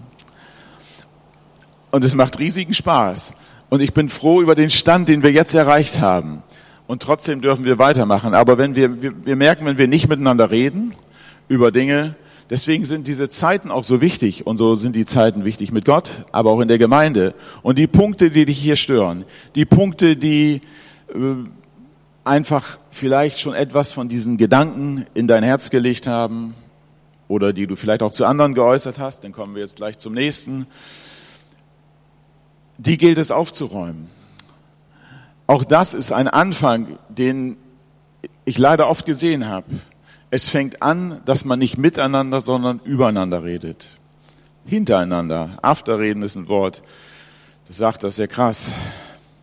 Und 1.91 2.03
es 2.03 2.15
macht 2.15 2.39
riesigen 2.39 2.73
Spaß. 2.73 3.35
Und 3.69 3.81
ich 3.81 3.93
bin 3.93 4.09
froh 4.09 4.41
über 4.41 4.55
den 4.55 4.71
Stand, 4.71 5.09
den 5.09 5.21
wir 5.21 5.31
jetzt 5.31 5.53
erreicht 5.53 5.99
haben. 5.99 6.41
Und 6.87 7.03
trotzdem 7.03 7.41
dürfen 7.41 7.65
wir 7.65 7.77
weitermachen. 7.77 8.33
Aber 8.33 8.57
wenn 8.57 8.73
wir, 8.73 8.99
wir, 8.99 9.13
wir 9.25 9.35
merken, 9.35 9.67
wenn 9.67 9.77
wir 9.77 9.87
nicht 9.87 10.09
miteinander 10.09 10.49
reden 10.49 10.95
über 11.49 11.71
Dinge, 11.71 12.15
Deswegen 12.51 12.83
sind 12.83 13.07
diese 13.07 13.29
Zeiten 13.29 13.71
auch 13.71 13.85
so 13.85 14.01
wichtig 14.01 14.45
und 14.45 14.57
so 14.57 14.75
sind 14.75 14.97
die 14.97 15.05
Zeiten 15.05 15.45
wichtig 15.45 15.71
mit 15.71 15.85
Gott, 15.85 16.11
aber 16.33 16.51
auch 16.51 16.59
in 16.59 16.67
der 16.67 16.77
Gemeinde. 16.77 17.33
Und 17.63 17.79
die 17.79 17.87
Punkte, 17.87 18.29
die 18.29 18.43
dich 18.43 18.59
hier 18.59 18.75
stören, 18.75 19.23
die 19.55 19.63
Punkte, 19.63 20.17
die 20.17 20.59
äh, 21.13 21.15
einfach 22.25 22.77
vielleicht 22.89 23.39
schon 23.39 23.53
etwas 23.53 23.93
von 23.93 24.09
diesen 24.09 24.35
Gedanken 24.35 25.05
in 25.13 25.29
dein 25.29 25.43
Herz 25.43 25.69
gelegt 25.69 26.07
haben 26.07 26.53
oder 27.29 27.53
die 27.53 27.67
du 27.67 27.77
vielleicht 27.77 28.03
auch 28.03 28.11
zu 28.11 28.25
anderen 28.25 28.53
geäußert 28.53 28.99
hast, 28.99 29.23
dann 29.23 29.31
kommen 29.31 29.55
wir 29.55 29.61
jetzt 29.61 29.77
gleich 29.77 29.97
zum 29.97 30.13
nächsten, 30.13 30.67
die 32.77 32.97
gilt 32.97 33.17
es 33.17 33.31
aufzuräumen. 33.31 34.07
Auch 35.47 35.63
das 35.63 35.93
ist 35.93 36.11
ein 36.11 36.27
Anfang, 36.27 36.99
den 37.07 37.55
ich 38.43 38.57
leider 38.57 38.89
oft 38.89 39.05
gesehen 39.05 39.47
habe. 39.47 39.67
Es 40.33 40.47
fängt 40.47 40.81
an, 40.81 41.21
dass 41.25 41.43
man 41.43 41.59
nicht 41.59 41.77
miteinander, 41.77 42.39
sondern 42.39 42.79
übereinander 42.85 43.43
redet. 43.43 43.89
Hintereinander. 44.65 45.59
Afterreden 45.61 46.23
ist 46.23 46.37
ein 46.37 46.47
Wort, 46.47 46.83
das 47.67 47.75
sagt 47.75 48.03
das 48.03 48.15
sehr 48.15 48.29
krass, 48.29 48.71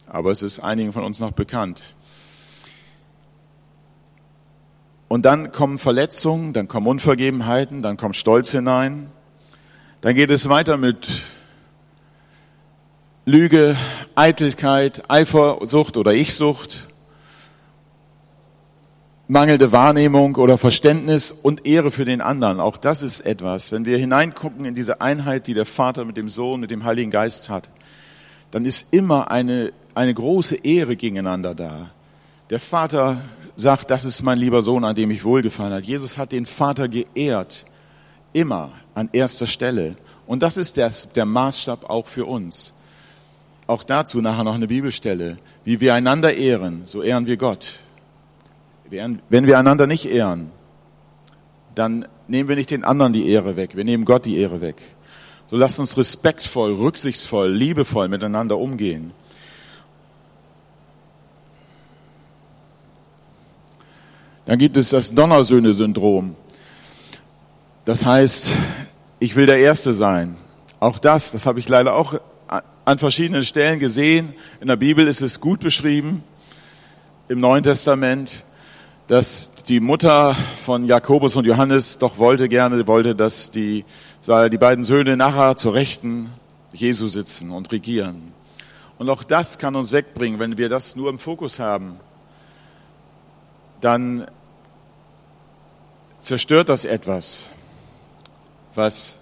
aber 0.07 0.31
es 0.31 0.41
ist 0.41 0.61
einigen 0.61 0.95
von 0.95 1.05
uns 1.05 1.21
noch 1.21 1.33
bekannt. 1.33 1.95
Und 5.09 5.27
dann 5.27 5.53
kommen 5.53 5.79
Verletzungen, 5.79 6.55
dann 6.55 6.69
kommen 6.69 6.87
Unvergebenheiten, 6.87 7.83
dann 7.83 7.99
kommt 7.99 8.17
Stolz 8.17 8.53
hinein. 8.53 9.11
Dann 10.01 10.15
geht 10.15 10.31
es 10.31 10.49
weiter 10.49 10.79
mit 10.79 11.23
Lüge, 13.27 13.77
Eitelkeit, 14.15 15.11
Eifersucht 15.11 15.99
oder 15.99 16.15
Ichsucht 16.15 16.89
mangelnde 19.29 19.73
Wahrnehmung 19.73 20.37
oder 20.37 20.57
Verständnis 20.57 21.31
und 21.31 21.67
Ehre 21.67 21.91
für 21.91 22.07
den 22.07 22.23
anderen. 22.23 22.61
Auch 22.61 22.79
das 22.79 23.03
ist 23.03 23.21
etwas. 23.21 23.71
Wenn 23.71 23.85
wir 23.85 23.99
hineingucken 23.99 24.65
in 24.65 24.75
diese 24.75 25.03
Einheit, 25.03 25.47
die 25.47 25.55
der 25.55 25.67
Vater 25.67 26.07
mit 26.07 26.17
dem 26.17 26.31
Sohn, 26.31 26.61
mit 26.61 26.71
dem 26.71 26.85
Heiligen 26.85 27.11
Geist 27.11 27.51
hat, 27.51 27.69
dann 28.51 28.65
ist 28.65 28.93
immer 28.93 29.31
eine, 29.31 29.73
eine 29.95 30.15
große 30.15 30.57
Ehre 30.57 30.97
gegeneinander 30.97 31.55
da. 31.55 31.91
Der 32.49 32.59
Vater 32.59 33.21
sagt, 33.55 33.91
das 33.91 34.07
ist 34.07 34.23
mein 34.23 34.39
lieber 34.39 34.63
Sohn, 34.63 34.85
an 34.85 34.97
dem 34.97 35.11
ich 35.11 35.25
wohlgefallen 35.25 35.75
hat. 35.75 35.85
Jesus 35.85 36.17
hat 36.17 36.33
den 36.33 36.47
Vater 36.47 36.89
geehrt, 36.89 37.67
immer 38.33 38.73
an 38.95 39.11
erster 39.13 39.47
Stelle. 39.47 39.97
Und 40.27 40.43
das 40.43 40.57
ist 40.57 40.79
der, 40.79 40.91
der 41.15 41.27
Maßstab 41.27 41.91
auch 41.91 42.07
für 42.07 42.25
uns. 42.25 42.73
Auch 43.67 43.83
dazu 43.83 44.23
nachher 44.23 44.45
noch 44.45 44.55
eine 44.55 44.69
Bibelstelle. 44.69 45.37
Wie 45.65 45.81
wir 45.81 45.93
einander 45.93 46.33
ehren, 46.33 46.83
so 46.85 47.03
ehren 47.03 47.27
wir 47.27 47.37
Gott. 47.37 47.81
Wenn 48.91 49.47
wir 49.47 49.59
einander 49.59 49.87
nicht 49.87 50.07
ehren, 50.07 50.51
dann 51.75 52.07
nehmen 52.27 52.49
wir 52.49 52.57
nicht 52.57 52.71
den 52.71 52.85
anderen 52.85 53.13
die 53.13 53.29
Ehre 53.29 53.57
weg, 53.57 53.77
wir 53.77 53.85
nehmen 53.85 54.05
Gott 54.05 54.25
die 54.25 54.39
Ehre 54.39 54.61
weg. 54.61 54.77
So 55.47 55.57
lasst 55.57 55.81
uns 55.81 55.97
respektvoll, 55.97 56.75
rücksichtsvoll, 56.75 57.51
liebevoll 57.51 58.09
miteinander 58.09 58.59
umgehen. 58.59 59.13
Dann 64.45 64.59
gibt 64.59 64.77
es 64.77 64.91
das 64.91 65.15
Donnersöhne-Syndrom. 65.15 66.35
Das 67.85 68.05
heißt, 68.05 68.53
ich 69.21 69.37
will 69.37 69.47
der 69.47 69.59
Erste 69.59 69.93
sein. 69.93 70.37
Auch 70.81 70.99
das, 70.99 71.33
das 71.33 71.45
habe 71.45 71.59
ich 71.59 71.69
leider 71.69 71.95
auch 71.95 72.19
an 72.85 72.99
verschiedenen 72.99 73.45
Stellen 73.45 73.79
gesehen. 73.79 74.33
In 74.61 74.69
der 74.69 74.77
Bibel 74.77 75.07
ist 75.07 75.21
es 75.21 75.41
gut 75.41 75.61
beschrieben, 75.61 76.23
im 77.29 77.41
Neuen 77.41 77.63
Testament, 77.63 78.45
dass 79.09 79.53
die 79.69 79.81
Mutter 79.81 80.37
von 80.65 80.85
Jakobus 80.85 81.35
und 81.35 81.47
Johannes 81.47 81.97
doch 81.97 82.19
wollte 82.19 82.47
gerne, 82.49 82.87
wollte, 82.87 83.17
dass 83.17 83.51
die, 83.51 83.87
die 84.27 84.59
beiden 84.59 84.85
Söhne 84.85 85.17
nachher 85.17 85.57
zur 85.57 85.73
Rechten 85.73 86.31
Jesu 86.75 87.09
sitzen 87.09 87.51
und 87.51 87.73
regieren. 87.73 88.35
Und 88.99 89.09
auch 89.09 89.25
das 89.25 89.59
kann 89.59 89.77
uns 89.77 89.93
wegbringen, 89.93 90.39
wenn 90.39 90.59
wir 90.59 90.69
das 90.69 90.95
nur 90.95 91.09
im 91.09 91.19
Fokus 91.19 91.59
haben. 91.59 91.99
Dann 93.81 94.27
zerstört 96.19 96.69
das 96.69 96.85
etwas, 96.85 97.49
was 98.75 99.21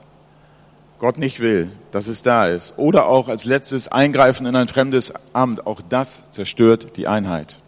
Gott 0.99 1.16
nicht 1.16 1.38
will, 1.38 1.70
dass 1.92 2.09
es 2.09 2.22
da 2.22 2.49
ist. 2.49 2.77
Oder 2.77 3.07
auch 3.07 3.29
als 3.29 3.44
letztes 3.44 3.87
Eingreifen 3.87 4.46
in 4.46 4.57
ein 4.57 4.66
fremdes 4.66 5.12
Amt. 5.33 5.64
Auch 5.64 5.81
das 5.81 6.33
zerstört 6.33 6.96
die 6.96 7.07
Einheit. 7.07 7.61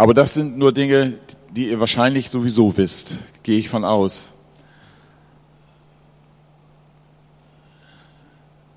Aber 0.00 0.14
das 0.14 0.32
sind 0.32 0.56
nur 0.56 0.72
Dinge, 0.72 1.18
die 1.50 1.68
ihr 1.68 1.78
wahrscheinlich 1.78 2.30
sowieso 2.30 2.78
wisst, 2.78 3.18
gehe 3.42 3.58
ich 3.58 3.68
von 3.68 3.84
aus. 3.84 4.32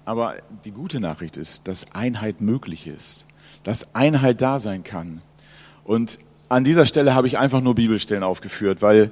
Aber 0.03 0.35
die 0.65 0.71
gute 0.71 0.99
Nachricht 0.99 1.37
ist, 1.37 1.69
dass 1.69 1.95
Einheit 1.95 2.41
möglich 2.41 2.87
ist, 2.87 3.25
dass 3.63 3.95
Einheit 3.95 4.41
da 4.41 4.59
sein 4.59 4.83
kann. 4.83 5.21
Und 5.85 6.19
an 6.49 6.65
dieser 6.65 6.85
Stelle 6.85 7.15
habe 7.15 7.27
ich 7.27 7.37
einfach 7.37 7.61
nur 7.61 7.75
Bibelstellen 7.75 8.23
aufgeführt, 8.23 8.81
weil, 8.81 9.09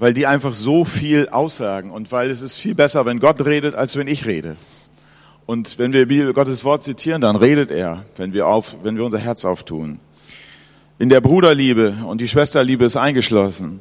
weil 0.00 0.14
die 0.14 0.26
einfach 0.26 0.52
so 0.52 0.84
viel 0.84 1.28
aussagen 1.28 1.92
und 1.92 2.10
weil 2.10 2.28
es 2.28 2.42
ist 2.42 2.56
viel 2.56 2.74
besser, 2.74 3.06
wenn 3.06 3.20
Gott 3.20 3.40
redet, 3.46 3.76
als 3.76 3.94
wenn 3.94 4.08
ich 4.08 4.26
rede. 4.26 4.56
Und 5.46 5.78
wenn 5.78 5.92
wir 5.92 6.32
Gottes 6.32 6.64
Wort 6.64 6.82
zitieren, 6.82 7.20
dann 7.20 7.36
redet 7.36 7.70
er, 7.70 8.04
wenn 8.16 8.32
wir, 8.32 8.48
auf, 8.48 8.78
wenn 8.82 8.96
wir 8.96 9.04
unser 9.04 9.18
Herz 9.18 9.44
auftun. 9.44 10.00
In 10.98 11.10
der 11.10 11.20
Bruderliebe 11.20 11.94
und 12.06 12.22
die 12.22 12.28
Schwesterliebe 12.28 12.86
ist 12.86 12.96
eingeschlossen. 12.96 13.80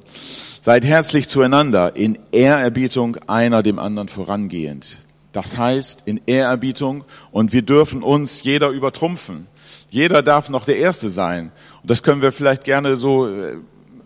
Seid 0.62 0.84
herzlich 0.84 1.30
zueinander, 1.30 1.96
in 1.96 2.20
Ehrerbietung 2.34 3.16
einer 3.28 3.64
dem 3.64 3.80
anderen 3.80 4.10
vorangehend. 4.10 4.98
Das 5.32 5.58
heißt, 5.58 6.08
in 6.08 6.20
Ehrerbietung 6.26 7.06
und 7.32 7.54
wir 7.54 7.62
dürfen 7.62 8.04
uns 8.04 8.44
jeder 8.44 8.70
übertrumpfen. 8.70 9.48
Jeder 9.90 10.24
darf 10.24 10.50
noch 10.50 10.66
der 10.66 10.78
Erste 10.78 11.10
sein. 11.10 11.54
Und 11.82 11.90
das 11.90 12.04
können 12.04 12.22
wir 12.22 12.34
vielleicht 12.34 12.66
gerne 12.66 12.98
so 12.98 13.30
äh, 13.30 13.60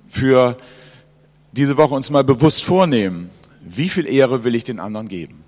für 0.08 0.58
diese 1.52 1.78
Woche 1.78 1.96
uns 1.96 2.12
mal 2.12 2.24
bewusst 2.24 2.64
vornehmen. 2.64 3.32
Wie 3.62 3.90
viel 3.90 4.08
Ehre 4.08 4.44
will 4.44 4.54
ich 4.54 4.64
den 4.64 4.80
anderen 4.80 5.08
geben? 5.08 5.44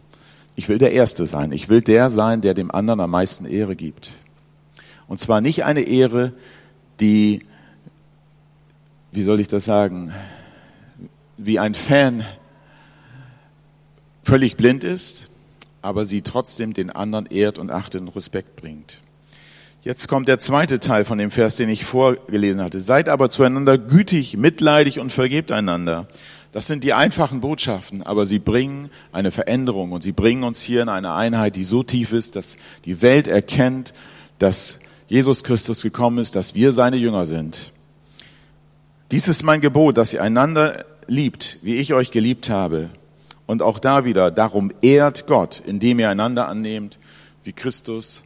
Ich 0.55 0.67
will 0.67 0.79
der 0.79 0.93
Erste 0.93 1.27
sein. 1.27 1.51
Ich 1.51 1.69
will 1.69 1.81
der 1.81 2.09
sein, 2.09 2.41
der 2.41 2.55
dem 2.55 2.71
anderen 2.71 3.01
am 3.01 3.11
meisten 3.11 3.45
Ehre 3.45 3.75
gibt. 3.75 4.13
Und 5.07 5.19
zwar 5.19 5.41
nicht 5.41 5.63
eine 5.63 5.81
Ehre, 5.81 6.33
die, 6.99 7.41
wie 9.11 9.23
soll 9.23 9.39
ich 9.39 9.47
das 9.47 9.65
sagen, 9.65 10.13
wie 11.37 11.59
ein 11.59 11.75
Fan 11.75 12.23
völlig 14.23 14.55
blind 14.55 14.83
ist, 14.83 15.29
aber 15.81 16.05
sie 16.05 16.21
trotzdem 16.21 16.73
den 16.73 16.89
anderen 16.89 17.25
ehrt 17.25 17.59
und 17.59 17.71
achtet 17.71 18.01
und 18.01 18.09
Respekt 18.09 18.55
bringt. 18.55 19.01
Jetzt 19.83 20.07
kommt 20.07 20.27
der 20.27 20.37
zweite 20.37 20.79
Teil 20.79 21.05
von 21.05 21.17
dem 21.17 21.31
Vers, 21.31 21.55
den 21.55 21.67
ich 21.67 21.83
vorgelesen 21.83 22.61
hatte. 22.61 22.79
Seid 22.79 23.09
aber 23.09 23.31
zueinander 23.31 23.79
gütig, 23.79 24.37
mitleidig 24.37 24.99
und 24.99 25.11
vergebt 25.11 25.51
einander. 25.51 26.07
Das 26.51 26.67
sind 26.67 26.83
die 26.83 26.93
einfachen 26.93 27.41
Botschaften, 27.41 28.03
aber 28.03 28.25
sie 28.25 28.37
bringen 28.37 28.89
eine 29.11 29.31
Veränderung 29.31 29.91
und 29.91 30.03
sie 30.03 30.11
bringen 30.11 30.43
uns 30.43 30.61
hier 30.61 30.83
in 30.83 30.89
eine 30.89 31.13
Einheit, 31.13 31.55
die 31.55 31.63
so 31.63 31.81
tief 31.81 32.11
ist, 32.11 32.35
dass 32.35 32.57
die 32.85 33.01
Welt 33.01 33.27
erkennt, 33.27 33.93
dass 34.37 34.79
Jesus 35.07 35.43
Christus 35.43 35.81
gekommen 35.81 36.19
ist, 36.19 36.35
dass 36.35 36.53
wir 36.53 36.73
seine 36.73 36.97
Jünger 36.97 37.25
sind. 37.25 37.71
Dies 39.11 39.27
ist 39.27 39.43
mein 39.43 39.59
Gebot, 39.59 39.97
dass 39.97 40.13
ihr 40.13 40.23
einander 40.23 40.85
liebt, 41.05 41.57
wie 41.63 41.75
ich 41.75 41.93
euch 41.93 42.11
geliebt 42.11 42.49
habe. 42.49 42.89
Und 43.45 43.61
auch 43.61 43.77
da 43.77 44.05
wieder, 44.05 44.31
darum 44.31 44.71
ehrt 44.81 45.27
Gott, 45.27 45.61
indem 45.65 45.99
ihr 45.99 46.09
einander 46.09 46.47
annehmt, 46.47 46.97
wie 47.43 47.51
Christus 47.51 48.23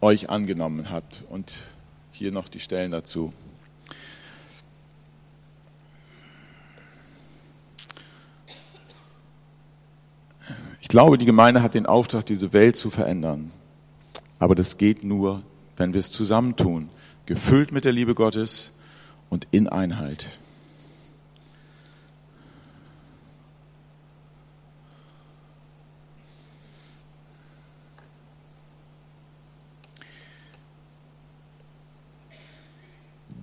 euch 0.00 0.28
angenommen 0.28 0.90
hat. 0.90 1.22
Und 1.30 1.54
hier 2.10 2.32
noch 2.32 2.48
die 2.48 2.58
Stellen 2.58 2.90
dazu. 2.90 3.32
Ich 10.80 10.88
glaube, 10.88 11.16
die 11.16 11.26
Gemeinde 11.26 11.62
hat 11.62 11.74
den 11.74 11.86
Auftrag, 11.86 12.26
diese 12.26 12.52
Welt 12.52 12.76
zu 12.76 12.90
verändern. 12.90 13.52
Aber 14.40 14.56
das 14.56 14.78
geht 14.78 15.04
nur, 15.04 15.42
wenn 15.76 15.92
wir 15.92 16.00
es 16.00 16.10
zusammentun, 16.10 16.88
gefüllt 17.24 17.70
mit 17.70 17.84
der 17.84 17.92
Liebe 17.92 18.16
Gottes 18.16 18.72
und 19.32 19.48
in 19.50 19.66
Einheit. 19.66 20.26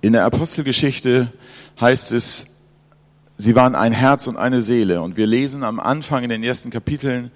In 0.00 0.12
der 0.12 0.24
Apostelgeschichte 0.24 1.32
heißt 1.80 2.12
es, 2.12 2.46
sie 3.36 3.56
waren 3.56 3.74
ein 3.74 3.92
Herz 3.92 4.28
und 4.28 4.36
eine 4.36 4.60
Seele. 4.60 5.02
Und 5.02 5.16
wir 5.16 5.26
lesen 5.26 5.64
am 5.64 5.80
Anfang 5.80 6.22
in 6.22 6.30
den 6.30 6.44
ersten 6.44 6.70
Kapiteln 6.70 7.32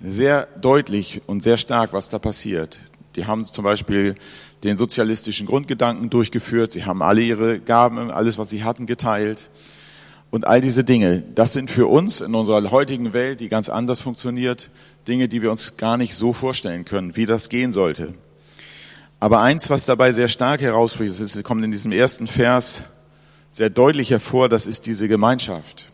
sehr 0.00 0.48
deutlich 0.58 1.20
und 1.26 1.42
sehr 1.42 1.58
stark, 1.58 1.92
was 1.92 2.08
da 2.08 2.18
passiert. 2.18 2.80
Die 3.16 3.26
haben 3.26 3.44
zum 3.44 3.64
Beispiel 3.64 4.14
den 4.62 4.76
sozialistischen 4.76 5.46
Grundgedanken 5.46 6.10
durchgeführt. 6.10 6.72
Sie 6.72 6.84
haben 6.84 7.02
alle 7.02 7.22
ihre 7.22 7.60
Gaben, 7.60 8.10
alles, 8.10 8.38
was 8.38 8.50
sie 8.50 8.62
hatten, 8.64 8.86
geteilt. 8.86 9.50
Und 10.30 10.46
all 10.46 10.60
diese 10.60 10.84
Dinge, 10.84 11.24
das 11.34 11.52
sind 11.52 11.70
für 11.70 11.88
uns 11.88 12.20
in 12.20 12.34
unserer 12.34 12.70
heutigen 12.70 13.12
Welt, 13.12 13.40
die 13.40 13.48
ganz 13.48 13.68
anders 13.68 14.00
funktioniert, 14.00 14.70
Dinge, 15.08 15.26
die 15.28 15.42
wir 15.42 15.50
uns 15.50 15.76
gar 15.76 15.96
nicht 15.96 16.14
so 16.14 16.32
vorstellen 16.32 16.84
können, 16.84 17.16
wie 17.16 17.26
das 17.26 17.48
gehen 17.48 17.72
sollte. 17.72 18.14
Aber 19.18 19.40
eins, 19.40 19.68
was 19.70 19.86
dabei 19.86 20.12
sehr 20.12 20.28
stark 20.28 20.62
herausbricht, 20.62 21.20
das 21.20 21.42
kommt 21.42 21.64
in 21.64 21.72
diesem 21.72 21.90
ersten 21.92 22.28
Vers 22.28 22.84
sehr 23.52 23.70
deutlich 23.70 24.10
hervor, 24.10 24.48
das 24.48 24.66
ist 24.66 24.86
diese 24.86 25.08
Gemeinschaft, 25.08 25.89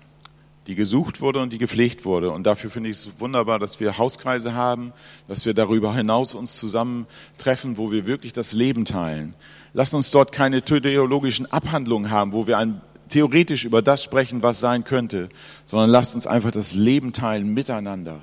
die 0.66 0.74
gesucht 0.74 1.20
wurde 1.20 1.40
und 1.40 1.52
die 1.52 1.58
gepflegt 1.58 2.04
wurde. 2.04 2.30
Und 2.30 2.44
dafür 2.44 2.70
finde 2.70 2.90
ich 2.90 2.96
es 2.96 3.10
wunderbar, 3.18 3.58
dass 3.58 3.78
wir 3.78 3.98
Hauskreise 3.98 4.54
haben, 4.54 4.92
dass 5.28 5.46
wir 5.46 5.54
darüber 5.54 5.94
hinaus 5.94 6.34
uns 6.34 6.56
zusammentreffen, 6.56 7.76
wo 7.76 7.92
wir 7.92 8.06
wirklich 8.06 8.32
das 8.32 8.52
Leben 8.52 8.84
teilen. 8.84 9.34
Lass 9.72 9.94
uns 9.94 10.10
dort 10.10 10.32
keine 10.32 10.62
theologischen 10.62 11.50
Abhandlungen 11.52 12.10
haben, 12.10 12.32
wo 12.32 12.46
wir 12.46 12.58
ein, 12.58 12.80
theoretisch 13.08 13.64
über 13.64 13.82
das 13.82 14.02
sprechen, 14.02 14.42
was 14.42 14.58
sein 14.58 14.84
könnte, 14.84 15.28
sondern 15.66 15.90
lasst 15.90 16.14
uns 16.14 16.26
einfach 16.26 16.50
das 16.50 16.74
Leben 16.74 17.12
teilen 17.12 17.54
miteinander, 17.54 18.20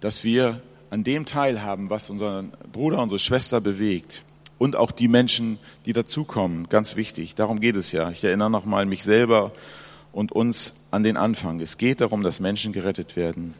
dass 0.00 0.24
wir 0.24 0.60
an 0.90 1.04
dem 1.04 1.24
teilhaben, 1.24 1.88
was 1.88 2.10
unseren 2.10 2.52
Bruder, 2.72 3.02
unsere 3.02 3.18
Schwester 3.18 3.60
bewegt. 3.60 4.24
Und 4.58 4.74
auch 4.74 4.90
die 4.90 5.08
Menschen, 5.08 5.58
die 5.84 5.92
dazukommen, 5.92 6.68
ganz 6.70 6.96
wichtig. 6.96 7.34
Darum 7.34 7.60
geht 7.60 7.76
es 7.76 7.92
ja. 7.92 8.10
Ich 8.10 8.24
erinnere 8.24 8.50
nochmal 8.50 8.86
mich 8.86 9.04
selber 9.04 9.52
und 10.12 10.32
uns 10.32 10.72
an 10.96 11.04
den 11.04 11.16
Anfang. 11.16 11.60
Es 11.60 11.78
geht 11.78 12.00
darum, 12.00 12.22
dass 12.22 12.40
Menschen 12.40 12.72
gerettet 12.72 13.14
werden. 13.14 13.54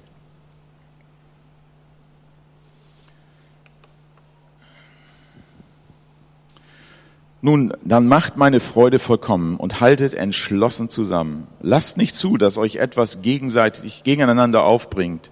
Nun, 7.43 7.73
dann 7.85 8.09
macht 8.09 8.37
meine 8.39 8.59
Freude 8.59 8.99
vollkommen 8.99 9.57
und 9.57 9.81
haltet 9.81 10.15
entschlossen 10.15 10.89
zusammen. 10.89 11.47
Lasst 11.61 11.97
nicht 11.97 12.17
zu, 12.17 12.39
dass 12.39 12.59
euch 12.59 12.77
etwas 12.77 13.23
gegenseitig 13.23 14.03
gegeneinander 14.03 14.65
aufbringt, 14.65 15.31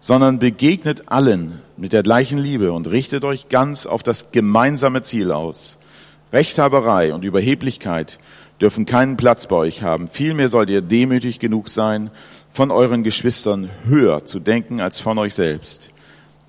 sondern 0.00 0.40
begegnet 0.40 1.04
allen 1.06 1.60
mit 1.76 1.92
der 1.92 2.02
gleichen 2.02 2.38
Liebe 2.38 2.72
und 2.72 2.90
richtet 2.90 3.24
euch 3.24 3.50
ganz 3.50 3.86
auf 3.86 4.02
das 4.02 4.32
gemeinsame 4.32 5.02
Ziel 5.02 5.30
aus. 5.30 5.78
Rechthaberei 6.32 7.14
und 7.14 7.22
Überheblichkeit 7.22 8.18
dürfen 8.64 8.86
keinen 8.86 9.18
Platz 9.18 9.46
bei 9.46 9.56
euch 9.56 9.82
haben. 9.82 10.08
Vielmehr 10.08 10.48
sollt 10.48 10.70
ihr 10.70 10.80
demütig 10.80 11.38
genug 11.38 11.68
sein, 11.68 12.10
von 12.50 12.70
euren 12.70 13.02
Geschwistern 13.02 13.68
höher 13.84 14.24
zu 14.24 14.40
denken 14.40 14.80
als 14.80 15.00
von 15.00 15.18
euch 15.18 15.34
selbst. 15.34 15.90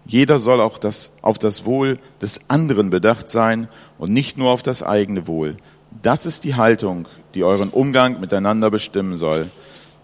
Jeder 0.06 0.40
soll 0.40 0.62
auch 0.62 0.78
das, 0.78 1.12
auf 1.22 1.38
das 1.40 1.66
Wohl 1.66 1.98
des 2.22 2.50
anderen 2.50 2.90
bedacht 2.90 3.30
sein 3.30 3.68
und 3.98 4.14
nicht 4.14 4.38
nur 4.38 4.52
auf 4.52 4.64
das 4.64 4.82
eigene 4.82 5.28
Wohl. 5.28 5.58
Das 6.04 6.26
ist 6.26 6.46
die 6.46 6.56
Haltung, 6.56 7.06
die 7.34 7.44
euren 7.44 7.70
Umgang 7.70 8.22
miteinander 8.22 8.72
bestimmen 8.72 9.18
soll. 9.18 9.52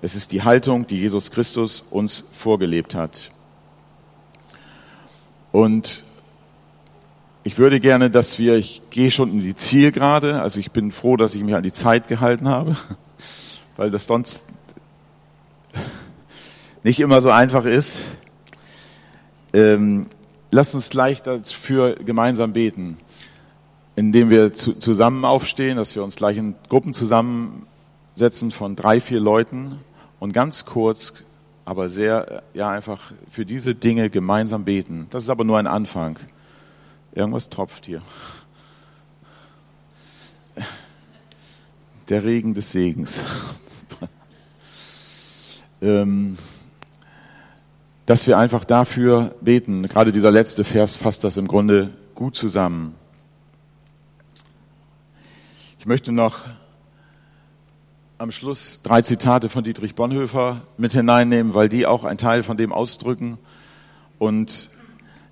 Es 0.01 0.13
ist 0.13 0.33
die 0.33 0.43
Haltung, 0.43 0.87
die 0.87 0.99
Jesus 0.99 1.31
Christus 1.31 1.85
uns 1.91 2.25
vorgelebt 2.33 2.93
hat. 2.93 3.31
Und 5.53 6.03
ich 7.43 7.57
würde 7.57 7.79
gerne, 7.79 8.09
dass 8.09 8.37
wir, 8.37 8.55
ich 8.55 8.81
gehe 8.89 9.09
schon 9.09 9.31
in 9.31 9.41
die 9.41 9.55
Zielgerade, 9.55 10.41
also 10.41 10.59
ich 10.59 10.71
bin 10.71 10.91
froh, 10.91 11.17
dass 11.17 11.33
ich 11.33 11.43
mich 11.43 11.55
an 11.55 11.63
die 11.63 11.71
Zeit 11.71 12.07
gehalten 12.07 12.47
habe, 12.47 12.75
weil 13.77 13.89
das 13.89 14.05
sonst 14.05 14.45
nicht 16.83 16.99
immer 16.99 17.21
so 17.21 17.31
einfach 17.31 17.65
ist. 17.65 18.03
Ähm, 19.53 20.07
lasst 20.51 20.75
uns 20.75 20.89
gleich 20.89 21.23
dafür 21.23 21.95
gemeinsam 21.95 22.53
beten, 22.53 22.97
indem 23.95 24.29
wir 24.29 24.53
zu, 24.53 24.73
zusammen 24.73 25.25
aufstehen, 25.25 25.77
dass 25.77 25.95
wir 25.95 26.03
uns 26.03 26.15
gleich 26.15 26.37
in 26.37 26.55
Gruppen 26.69 26.93
zusammensetzen 26.93 28.51
von 28.51 28.75
drei, 28.75 29.01
vier 29.01 29.19
Leuten 29.19 29.79
und 30.19 30.31
ganz 30.31 30.65
kurz, 30.65 31.13
aber 31.65 31.89
sehr, 31.89 32.43
ja, 32.53 32.69
einfach 32.69 33.13
für 33.29 33.45
diese 33.45 33.73
Dinge 33.73 34.09
gemeinsam 34.09 34.63
beten. 34.63 35.07
Das 35.09 35.23
ist 35.23 35.29
aber 35.29 35.43
nur 35.43 35.57
ein 35.57 35.67
Anfang. 35.67 36.19
Irgendwas 37.13 37.49
tropft 37.49 37.85
hier. 37.85 38.01
Der 42.09 42.23
Regen 42.23 42.53
des 42.53 42.71
Segens. 42.71 43.21
ähm, 45.81 46.37
dass 48.05 48.27
wir 48.27 48.37
einfach 48.37 48.63
dafür 48.63 49.35
beten. 49.41 49.87
Gerade 49.87 50.11
dieser 50.11 50.31
letzte 50.31 50.63
Vers 50.63 50.95
fasst 50.95 51.23
das 51.23 51.37
im 51.37 51.47
Grunde 51.47 51.91
gut 52.15 52.35
zusammen. 52.35 52.95
Ich 55.79 55.85
möchte 55.85 56.11
noch 56.11 56.39
am 58.17 58.31
Schluss 58.31 58.81
drei 58.83 59.01
Zitate 59.01 59.49
von 59.49 59.63
Dietrich 59.63 59.95
Bonhoeffer 59.95 60.61
mit 60.77 60.91
hineinnehmen, 60.91 61.53
weil 61.53 61.69
die 61.69 61.87
auch 61.87 62.03
ein 62.03 62.17
Teil 62.17 62.43
von 62.43 62.55
dem 62.55 62.71
ausdrücken 62.71 63.37
und 64.19 64.69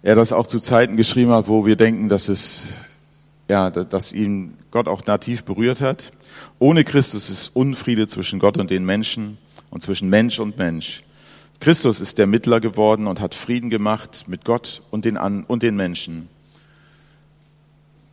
er 0.01 0.15
das 0.15 0.33
auch 0.33 0.47
zu 0.47 0.59
Zeiten 0.59 0.97
geschrieben 0.97 1.31
hat, 1.31 1.47
wo 1.47 1.65
wir 1.65 1.75
denken, 1.75 2.09
dass 2.09 2.29
es, 2.29 2.69
ja, 3.47 3.69
dass 3.69 4.13
ihn 4.13 4.57
Gott 4.71 4.87
auch 4.87 5.05
nativ 5.05 5.43
berührt 5.43 5.81
hat. 5.81 6.11
Ohne 6.57 6.83
Christus 6.83 7.29
ist 7.29 7.55
Unfriede 7.55 8.07
zwischen 8.07 8.39
Gott 8.39 8.57
und 8.57 8.69
den 8.69 8.85
Menschen 8.85 9.37
und 9.69 9.81
zwischen 9.81 10.09
Mensch 10.09 10.39
und 10.39 10.57
Mensch. 10.57 11.03
Christus 11.59 11.99
ist 11.99 12.17
der 12.17 12.27
Mittler 12.27 12.61
geworden 12.61 13.07
und 13.07 13.19
hat 13.19 13.35
Frieden 13.35 13.69
gemacht 13.69 14.25
mit 14.27 14.45
Gott 14.45 14.81
und 14.91 15.03
den, 15.03 15.17
An 15.17 15.43
und 15.43 15.63
den 15.63 15.75
Menschen. 15.75 16.29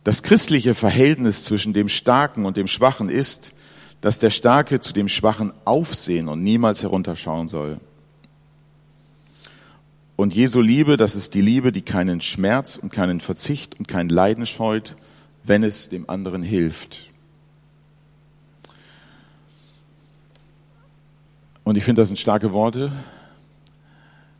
Das 0.03 0.23
christliche 0.23 0.75
Verhältnis 0.75 1.43
zwischen 1.43 1.73
dem 1.73 1.89
Starken 1.89 2.45
und 2.45 2.57
dem 2.57 2.67
Schwachen 2.67 3.09
ist, 3.09 3.53
dass 4.01 4.19
der 4.19 4.29
Starke 4.29 4.79
zu 4.79 4.93
dem 4.93 5.09
Schwachen 5.09 5.53
aufsehen 5.65 6.27
und 6.27 6.43
niemals 6.43 6.83
herunterschauen 6.83 7.47
soll. 7.47 7.79
Und 10.17 10.35
Jesu 10.35 10.59
Liebe, 10.59 10.97
das 10.97 11.15
ist 11.15 11.33
die 11.33 11.41
Liebe, 11.41 11.71
die 11.71 11.83
keinen 11.83 12.19
Schmerz 12.19 12.75
und 12.75 12.91
keinen 12.91 13.21
Verzicht 13.21 13.79
und 13.79 13.87
kein 13.87 14.09
Leiden 14.09 14.45
scheut, 14.45 14.97
wenn 15.45 15.63
es 15.63 15.87
dem 15.87 16.09
anderen 16.09 16.43
hilft. 16.43 17.07
Und 21.63 21.77
ich 21.77 21.85
finde, 21.85 22.01
das 22.01 22.09
sind 22.09 22.17
starke 22.17 22.51
Worte 22.51 22.91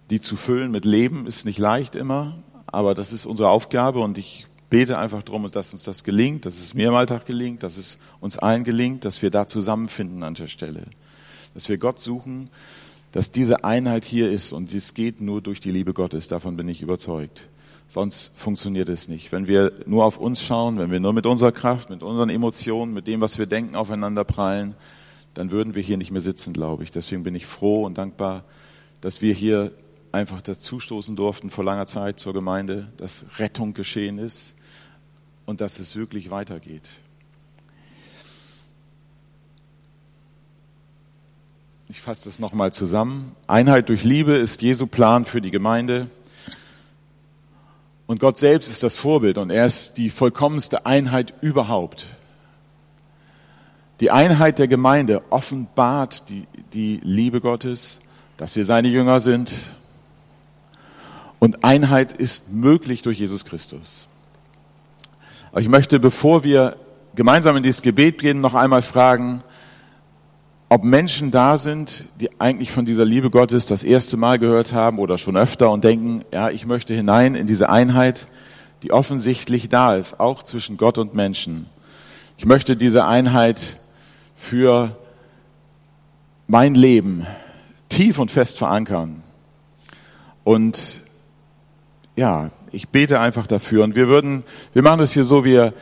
die 0.09 0.21
zu 0.21 0.35
füllen 0.35 0.71
mit 0.71 0.85
Leben 0.85 1.27
ist 1.27 1.45
nicht 1.45 1.59
leicht 1.59 1.95
immer, 1.95 2.37
aber 2.65 2.95
das 2.95 3.11
ist 3.11 3.25
unsere 3.25 3.49
Aufgabe 3.49 3.99
und 3.99 4.17
ich 4.17 4.47
bete 4.69 4.97
einfach 4.97 5.23
darum, 5.23 5.49
dass 5.49 5.73
uns 5.73 5.83
das 5.83 6.03
gelingt, 6.03 6.45
dass 6.45 6.57
es 6.57 6.73
mir 6.73 6.89
im 6.89 6.95
Alltag 6.95 7.25
gelingt, 7.25 7.63
dass 7.63 7.77
es 7.77 7.99
uns 8.19 8.37
allen 8.37 8.63
gelingt, 8.63 9.05
dass 9.05 9.21
wir 9.21 9.31
da 9.31 9.47
zusammenfinden 9.47 10.23
an 10.23 10.33
der 10.33 10.47
Stelle. 10.47 10.83
Dass 11.53 11.69
wir 11.69 11.77
Gott 11.77 11.99
suchen, 11.99 12.49
dass 13.11 13.31
diese 13.31 13.63
Einheit 13.63 14.05
hier 14.05 14.31
ist 14.31 14.51
und 14.51 14.71
dies 14.71 14.93
geht 14.93 15.21
nur 15.21 15.41
durch 15.41 15.59
die 15.59 15.71
Liebe 15.71 15.93
Gottes, 15.93 16.27
davon 16.27 16.57
bin 16.57 16.67
ich 16.67 16.81
überzeugt. 16.81 17.47
Sonst 17.89 18.33
funktioniert 18.35 18.89
es 18.89 19.07
nicht. 19.07 19.31
Wenn 19.31 19.47
wir 19.47 19.71
nur 19.85 20.03
auf 20.03 20.17
uns 20.17 20.43
schauen, 20.43 20.77
wenn 20.77 20.91
wir 20.91 20.99
nur 20.99 21.13
mit 21.13 21.25
unserer 21.25 21.53
Kraft, 21.53 21.89
mit 21.89 22.03
unseren 22.03 22.29
Emotionen, 22.29 22.93
mit 22.93 23.07
dem, 23.07 23.21
was 23.21 23.39
wir 23.39 23.45
denken, 23.45 23.75
aufeinander 23.75 24.25
prallen, 24.25 24.75
dann 25.33 25.51
würden 25.51 25.73
wir 25.73 25.81
hier 25.81 25.97
nicht 25.97 26.11
mehr 26.11 26.21
sitzen, 26.21 26.51
glaube 26.51 26.83
ich. 26.83 26.91
Deswegen 26.91 27.23
bin 27.23 27.35
ich 27.35 27.45
froh 27.45 27.85
und 27.85 27.97
dankbar, 27.97 28.43
dass 28.99 29.21
wir 29.21 29.33
hier 29.33 29.71
einfach 30.11 30.41
dazustoßen 30.41 31.15
durften 31.15 31.49
vor 31.49 31.63
langer 31.63 31.85
Zeit 31.85 32.19
zur 32.19 32.33
Gemeinde, 32.33 32.87
dass 32.97 33.25
Rettung 33.37 33.73
geschehen 33.73 34.17
ist 34.17 34.55
und 35.45 35.61
dass 35.61 35.79
es 35.79 35.95
wirklich 35.95 36.29
weitergeht. 36.29 36.89
Ich 41.97 42.03
fasse 42.03 42.25
das 42.25 42.37
nochmal 42.37 42.71
zusammen. 42.71 43.35
Einheit 43.47 43.89
durch 43.89 44.03
Liebe 44.03 44.35
ist 44.35 44.61
Jesu 44.61 44.85
Plan 44.85 45.25
für 45.25 45.41
die 45.41 45.49
Gemeinde. 45.49 46.11
Und 48.05 48.19
Gott 48.19 48.37
selbst 48.37 48.69
ist 48.69 48.83
das 48.83 48.95
Vorbild 48.95 49.39
und 49.39 49.49
er 49.49 49.65
ist 49.65 49.97
die 49.97 50.11
vollkommenste 50.11 50.85
Einheit 50.85 51.33
überhaupt. 51.41 52.05
Die 53.99 54.11
Einheit 54.11 54.59
der 54.59 54.67
Gemeinde 54.67 55.23
offenbart 55.31 56.29
die, 56.29 56.45
die 56.71 56.99
Liebe 57.01 57.41
Gottes, 57.41 57.97
dass 58.37 58.55
wir 58.55 58.63
seine 58.63 58.89
Jünger 58.89 59.19
sind 59.19 59.51
und 61.39 61.63
Einheit 61.63 62.13
ist 62.13 62.51
möglich 62.51 63.01
durch 63.01 63.17
Jesus 63.17 63.43
Christus. 63.43 64.07
Aber 65.49 65.61
ich 65.61 65.67
möchte, 65.67 65.99
bevor 65.99 66.43
wir 66.43 66.77
gemeinsam 67.15 67.57
in 67.57 67.63
dieses 67.63 67.81
Gebet 67.81 68.19
gehen, 68.19 68.39
noch 68.39 68.53
einmal 68.53 68.83
fragen, 68.83 69.41
ob 70.69 70.83
Menschen 70.83 71.31
da 71.31 71.57
sind, 71.57 72.05
die 72.19 72.29
eigentlich 72.39 72.71
von 72.71 72.85
dieser 72.85 73.05
Liebe 73.05 73.29
Gottes 73.29 73.67
das 73.67 73.83
erste 73.83 74.17
Mal 74.17 74.37
gehört 74.37 74.73
haben 74.73 74.99
oder 74.99 75.17
schon 75.17 75.37
öfter 75.37 75.71
und 75.71 75.83
denken, 75.83 76.23
ja, 76.33 76.49
ich 76.49 76.65
möchte 76.65 76.93
hinein 76.93 77.35
in 77.35 77.47
diese 77.47 77.69
Einheit, 77.69 78.27
die 78.83 78.91
offensichtlich 78.91 79.69
da 79.69 79.95
ist, 79.95 80.19
auch 80.19 80.43
zwischen 80.43 80.77
Gott 80.77 80.97
und 80.97 81.15
Menschen. 81.15 81.67
Ich 82.37 82.45
möchte 82.45 82.75
diese 82.75 83.05
Einheit 83.05 83.79
für 84.35 84.95
mein 86.47 86.75
Leben 86.75 87.25
tief 87.89 88.19
und 88.19 88.29
fest 88.29 88.57
verankern. 88.57 89.23
Und 90.43 91.01
ja, 92.15 92.51
ich 92.71 92.89
bete 92.89 93.19
einfach 93.19 93.47
dafür. 93.47 93.83
Und 93.83 93.95
wir 93.95 94.07
würden, 94.07 94.43
wir 94.73 94.83
machen 94.83 94.99
das 94.99 95.13
hier 95.13 95.23
so, 95.23 95.43
wir, 95.43 95.73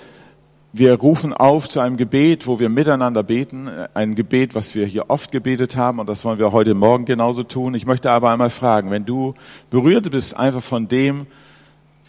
wir 0.77 0.93
rufen 0.95 1.33
auf 1.33 1.69
zu 1.69 1.79
einem 1.79 1.95
Gebet, 1.95 2.47
wo 2.47 2.59
wir 2.59 2.69
miteinander 2.69 3.23
beten. 3.23 3.69
Ein 3.93 4.15
Gebet, 4.15 4.55
was 4.55 4.75
wir 4.75 4.85
hier 4.85 5.09
oft 5.09 5.31
gebetet 5.31 5.75
haben 5.77 5.99
und 5.99 6.09
das 6.09 6.25
wollen 6.25 6.37
wir 6.37 6.51
heute 6.51 6.73
Morgen 6.73 7.05
genauso 7.05 7.43
tun. 7.43 7.75
Ich 7.75 7.85
möchte 7.85 8.11
aber 8.11 8.31
einmal 8.31 8.49
fragen, 8.49 8.91
wenn 8.91 9.05
du 9.05 9.33
berührt 9.69 10.11
bist 10.11 10.35
einfach 10.35 10.63
von 10.63 10.87
dem, 10.87 11.27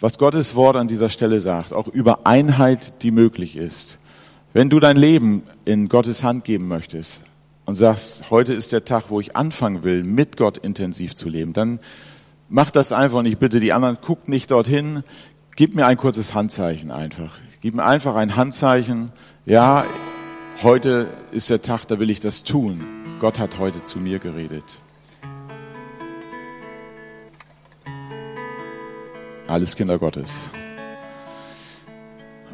was 0.00 0.18
Gottes 0.18 0.55
Wort 0.57 0.76
an 0.76 0.88
dieser 0.88 1.09
Stelle 1.09 1.40
sagt, 1.40 1.72
auch 1.72 1.88
über 1.88 2.26
Einheit, 2.26 3.02
die 3.02 3.12
möglich 3.12 3.57
ist. 3.57 3.98
Wenn 4.52 4.68
du 4.68 4.81
dein 4.81 4.96
Leben 4.96 5.42
in 5.64 5.88
Gottes 5.88 6.24
Hand 6.24 6.44
geben 6.44 6.66
möchtest 6.66 7.22
und 7.66 7.76
sagst, 7.76 8.31
heute 8.31 8.52
ist 8.52 8.72
der 8.72 8.85
Tag, 8.85 9.05
wo 9.11 9.20
ich 9.20 9.37
anfangen 9.37 9.85
will, 9.85 10.02
mit 10.02 10.37
Gott 10.37 10.59
intensiv 10.59 11.14
zu 11.14 11.29
leben, 11.29 11.52
dann 11.52 11.79
Mach 12.48 12.70
das 12.70 12.92
einfach 12.92 13.18
und 13.18 13.26
ich 13.26 13.38
bitte 13.38 13.59
die 13.59 13.72
anderen, 13.72 13.98
guckt 14.00 14.29
nicht 14.29 14.52
dorthin, 14.52 15.02
gib 15.57 15.74
mir 15.74 15.87
ein 15.87 15.96
kurzes 15.96 16.33
Handzeichen 16.33 16.92
einfach. 16.92 17.38
Gib 17.66 17.74
mir 17.74 17.85
einfach 17.85 18.14
ein 18.14 18.37
Handzeichen. 18.37 19.11
Ja, 19.45 19.86
heute 20.62 21.09
ist 21.32 21.51
der 21.51 21.62
Tag, 21.62 21.84
da 21.86 21.99
will 21.99 22.11
ich 22.11 22.20
das 22.20 22.45
tun. 22.45 22.86
Gott 23.18 23.41
hat 23.41 23.59
heute 23.59 23.82
zu 23.82 23.99
mir 23.99 24.20
geredet. 24.20 24.80
Alles 29.49 29.74
Kinder 29.74 29.99
Gottes. 29.99 30.49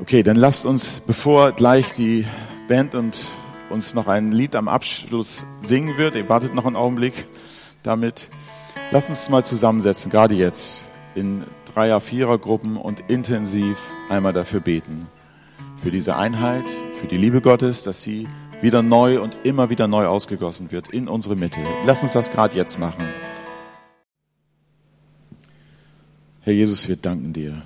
Okay, 0.00 0.22
dann 0.22 0.36
lasst 0.36 0.64
uns, 0.64 1.00
bevor 1.00 1.52
gleich 1.52 1.92
die 1.92 2.24
Band 2.66 2.94
und 2.94 3.18
uns 3.68 3.92
noch 3.92 4.08
ein 4.08 4.32
Lied 4.32 4.56
am 4.56 4.66
Abschluss 4.66 5.44
singen 5.60 5.98
wird, 5.98 6.14
ihr 6.14 6.30
wartet 6.30 6.54
noch 6.54 6.64
einen 6.64 6.76
Augenblick 6.76 7.26
damit, 7.82 8.30
Lass 8.92 9.08
uns 9.08 9.30
mal 9.30 9.42
zusammensetzen, 9.42 10.10
gerade 10.10 10.34
jetzt 10.34 10.84
in 11.14 11.44
Dreier-, 11.74 12.00
Vierer-Gruppen 12.00 12.76
und 12.76 13.00
intensiv 13.08 13.78
einmal 14.08 14.32
dafür 14.32 14.60
beten. 14.60 15.06
Für 15.76 15.90
diese 15.90 16.16
Einheit, 16.16 16.64
für 17.00 17.06
die 17.06 17.16
Liebe 17.16 17.40
Gottes, 17.40 17.82
dass 17.82 18.02
sie 18.02 18.28
wieder 18.60 18.82
neu 18.82 19.20
und 19.20 19.36
immer 19.44 19.70
wieder 19.70 19.88
neu 19.88 20.06
ausgegossen 20.06 20.70
wird 20.70 20.88
in 20.88 21.08
unsere 21.08 21.34
Mitte. 21.36 21.60
Lass 21.86 22.02
uns 22.02 22.12
das 22.12 22.30
gerade 22.30 22.56
jetzt 22.56 22.78
machen. 22.78 23.04
Herr 26.42 26.52
Jesus, 26.52 26.88
wir 26.88 26.96
danken 26.96 27.32
dir. 27.32 27.62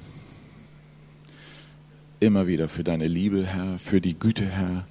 immer 2.21 2.47
wieder 2.47 2.69
für 2.69 2.85
deine 2.85 3.07
Liebe, 3.09 3.45
Herr, 3.45 3.79
für 3.79 4.01
die 4.01 4.19
Güte, 4.19 4.47
Herr, 4.47 4.87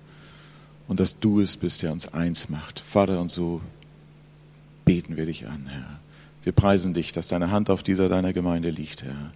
und 0.88 1.00
dass 1.00 1.20
du 1.20 1.40
es 1.40 1.58
bist, 1.58 1.82
der 1.84 1.92
uns 1.92 2.14
eins 2.14 2.50
macht. 2.50 2.80
Vater, 2.80 3.20
und 3.20 3.30
so 3.30 3.62
beten 4.86 5.18
wir 5.18 5.26
dich 5.26 5.48
an, 5.48 5.66
Herr. 5.68 6.00
Wir 6.46 6.54
preisen 6.54 6.94
dich, 6.94 7.12
dass 7.12 7.28
deine 7.28 7.50
Hand 7.50 7.72
auf 7.72 7.82
dieser 7.82 8.08
deiner 8.08 8.32
Gemeinde 8.32 8.70
liegt, 8.70 9.04
Herr, 9.04 9.34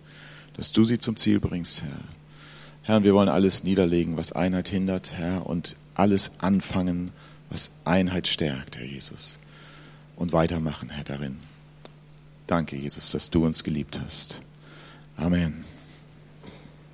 dass 0.56 0.72
du 0.72 0.86
sie 0.86 1.00
zum 1.00 1.18
Ziel 1.18 1.40
bringst, 1.40 1.82
Herr. 1.82 1.90
Herr, 2.84 3.04
wir 3.04 3.16
wollen 3.16 3.30
alles 3.30 3.64
niederlegen, 3.64 4.16
was 4.16 4.32
Einheit 4.32 4.70
hindert, 4.70 5.14
Herr, 5.14 5.48
und 5.48 5.76
alles 5.96 6.34
anfangen, 6.38 7.10
was 7.50 7.72
Einheit 7.84 8.28
stärkt, 8.28 8.78
Herr 8.78 8.86
Jesus. 8.86 9.40
Und 10.18 10.34
weitermachen, 10.34 10.92
Herr, 10.92 11.04
darin. 11.04 11.38
Danke, 12.46 12.76
Jesus, 12.76 13.10
dass 13.12 13.32
du 13.32 13.44
uns 13.44 13.64
geliebt 13.64 14.00
hast. 14.00 14.44
Amen. 15.18 15.66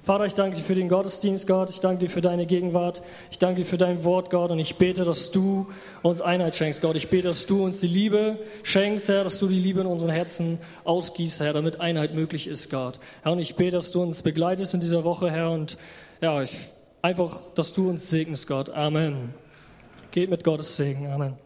Vater, 0.05 0.27
ich 0.27 0.35
danke 0.35 0.55
dir 0.55 0.61
für 0.61 0.75
den 0.75 0.87
Gottesdienst, 0.87 1.47
Gott. 1.47 1.71
Ich 1.71 1.79
danke 1.79 2.05
dir 2.05 2.11
für 2.11 2.21
deine 2.21 2.45
Gegenwart. 2.45 3.01
Ich 3.31 3.39
danke 3.39 3.61
dir 3.61 3.65
für 3.65 3.79
dein 3.79 4.03
Wort, 4.03 4.29
Gott. 4.29 4.51
Und 4.51 4.59
ich 4.59 4.75
bete, 4.75 5.03
dass 5.03 5.31
du 5.31 5.65
uns 6.03 6.21
Einheit 6.21 6.55
schenkst, 6.55 6.83
Gott. 6.83 6.95
Ich 6.95 7.09
bete, 7.09 7.29
dass 7.29 7.47
du 7.47 7.65
uns 7.65 7.79
die 7.79 7.87
Liebe 7.87 8.37
schenkst, 8.61 9.09
Herr, 9.09 9.23
dass 9.23 9.39
du 9.39 9.47
die 9.47 9.59
Liebe 9.59 9.81
in 9.81 9.87
unseren 9.87 10.11
Herzen 10.11 10.59
ausgießt, 10.83 11.39
Herr, 11.39 11.53
damit 11.53 11.79
Einheit 11.81 12.13
möglich 12.13 12.45
ist, 12.45 12.69
Gott. 12.69 12.99
Herr, 13.23 13.31
und 13.31 13.39
ich 13.39 13.55
bete, 13.55 13.77
dass 13.77 13.89
du 13.89 14.03
uns 14.03 14.21
begleitest 14.21 14.75
in 14.75 14.79
dieser 14.79 15.03
Woche, 15.03 15.31
Herr. 15.31 15.49
Und 15.49 15.79
ja, 16.21 16.39
ich, 16.43 16.55
einfach, 17.01 17.39
dass 17.55 17.73
du 17.73 17.89
uns 17.89 18.07
segnest, 18.07 18.47
Gott. 18.47 18.69
Amen. 18.69 19.33
Geht 20.11 20.29
mit 20.29 20.43
Gottes 20.43 20.77
Segen. 20.77 21.07
Amen. 21.07 21.44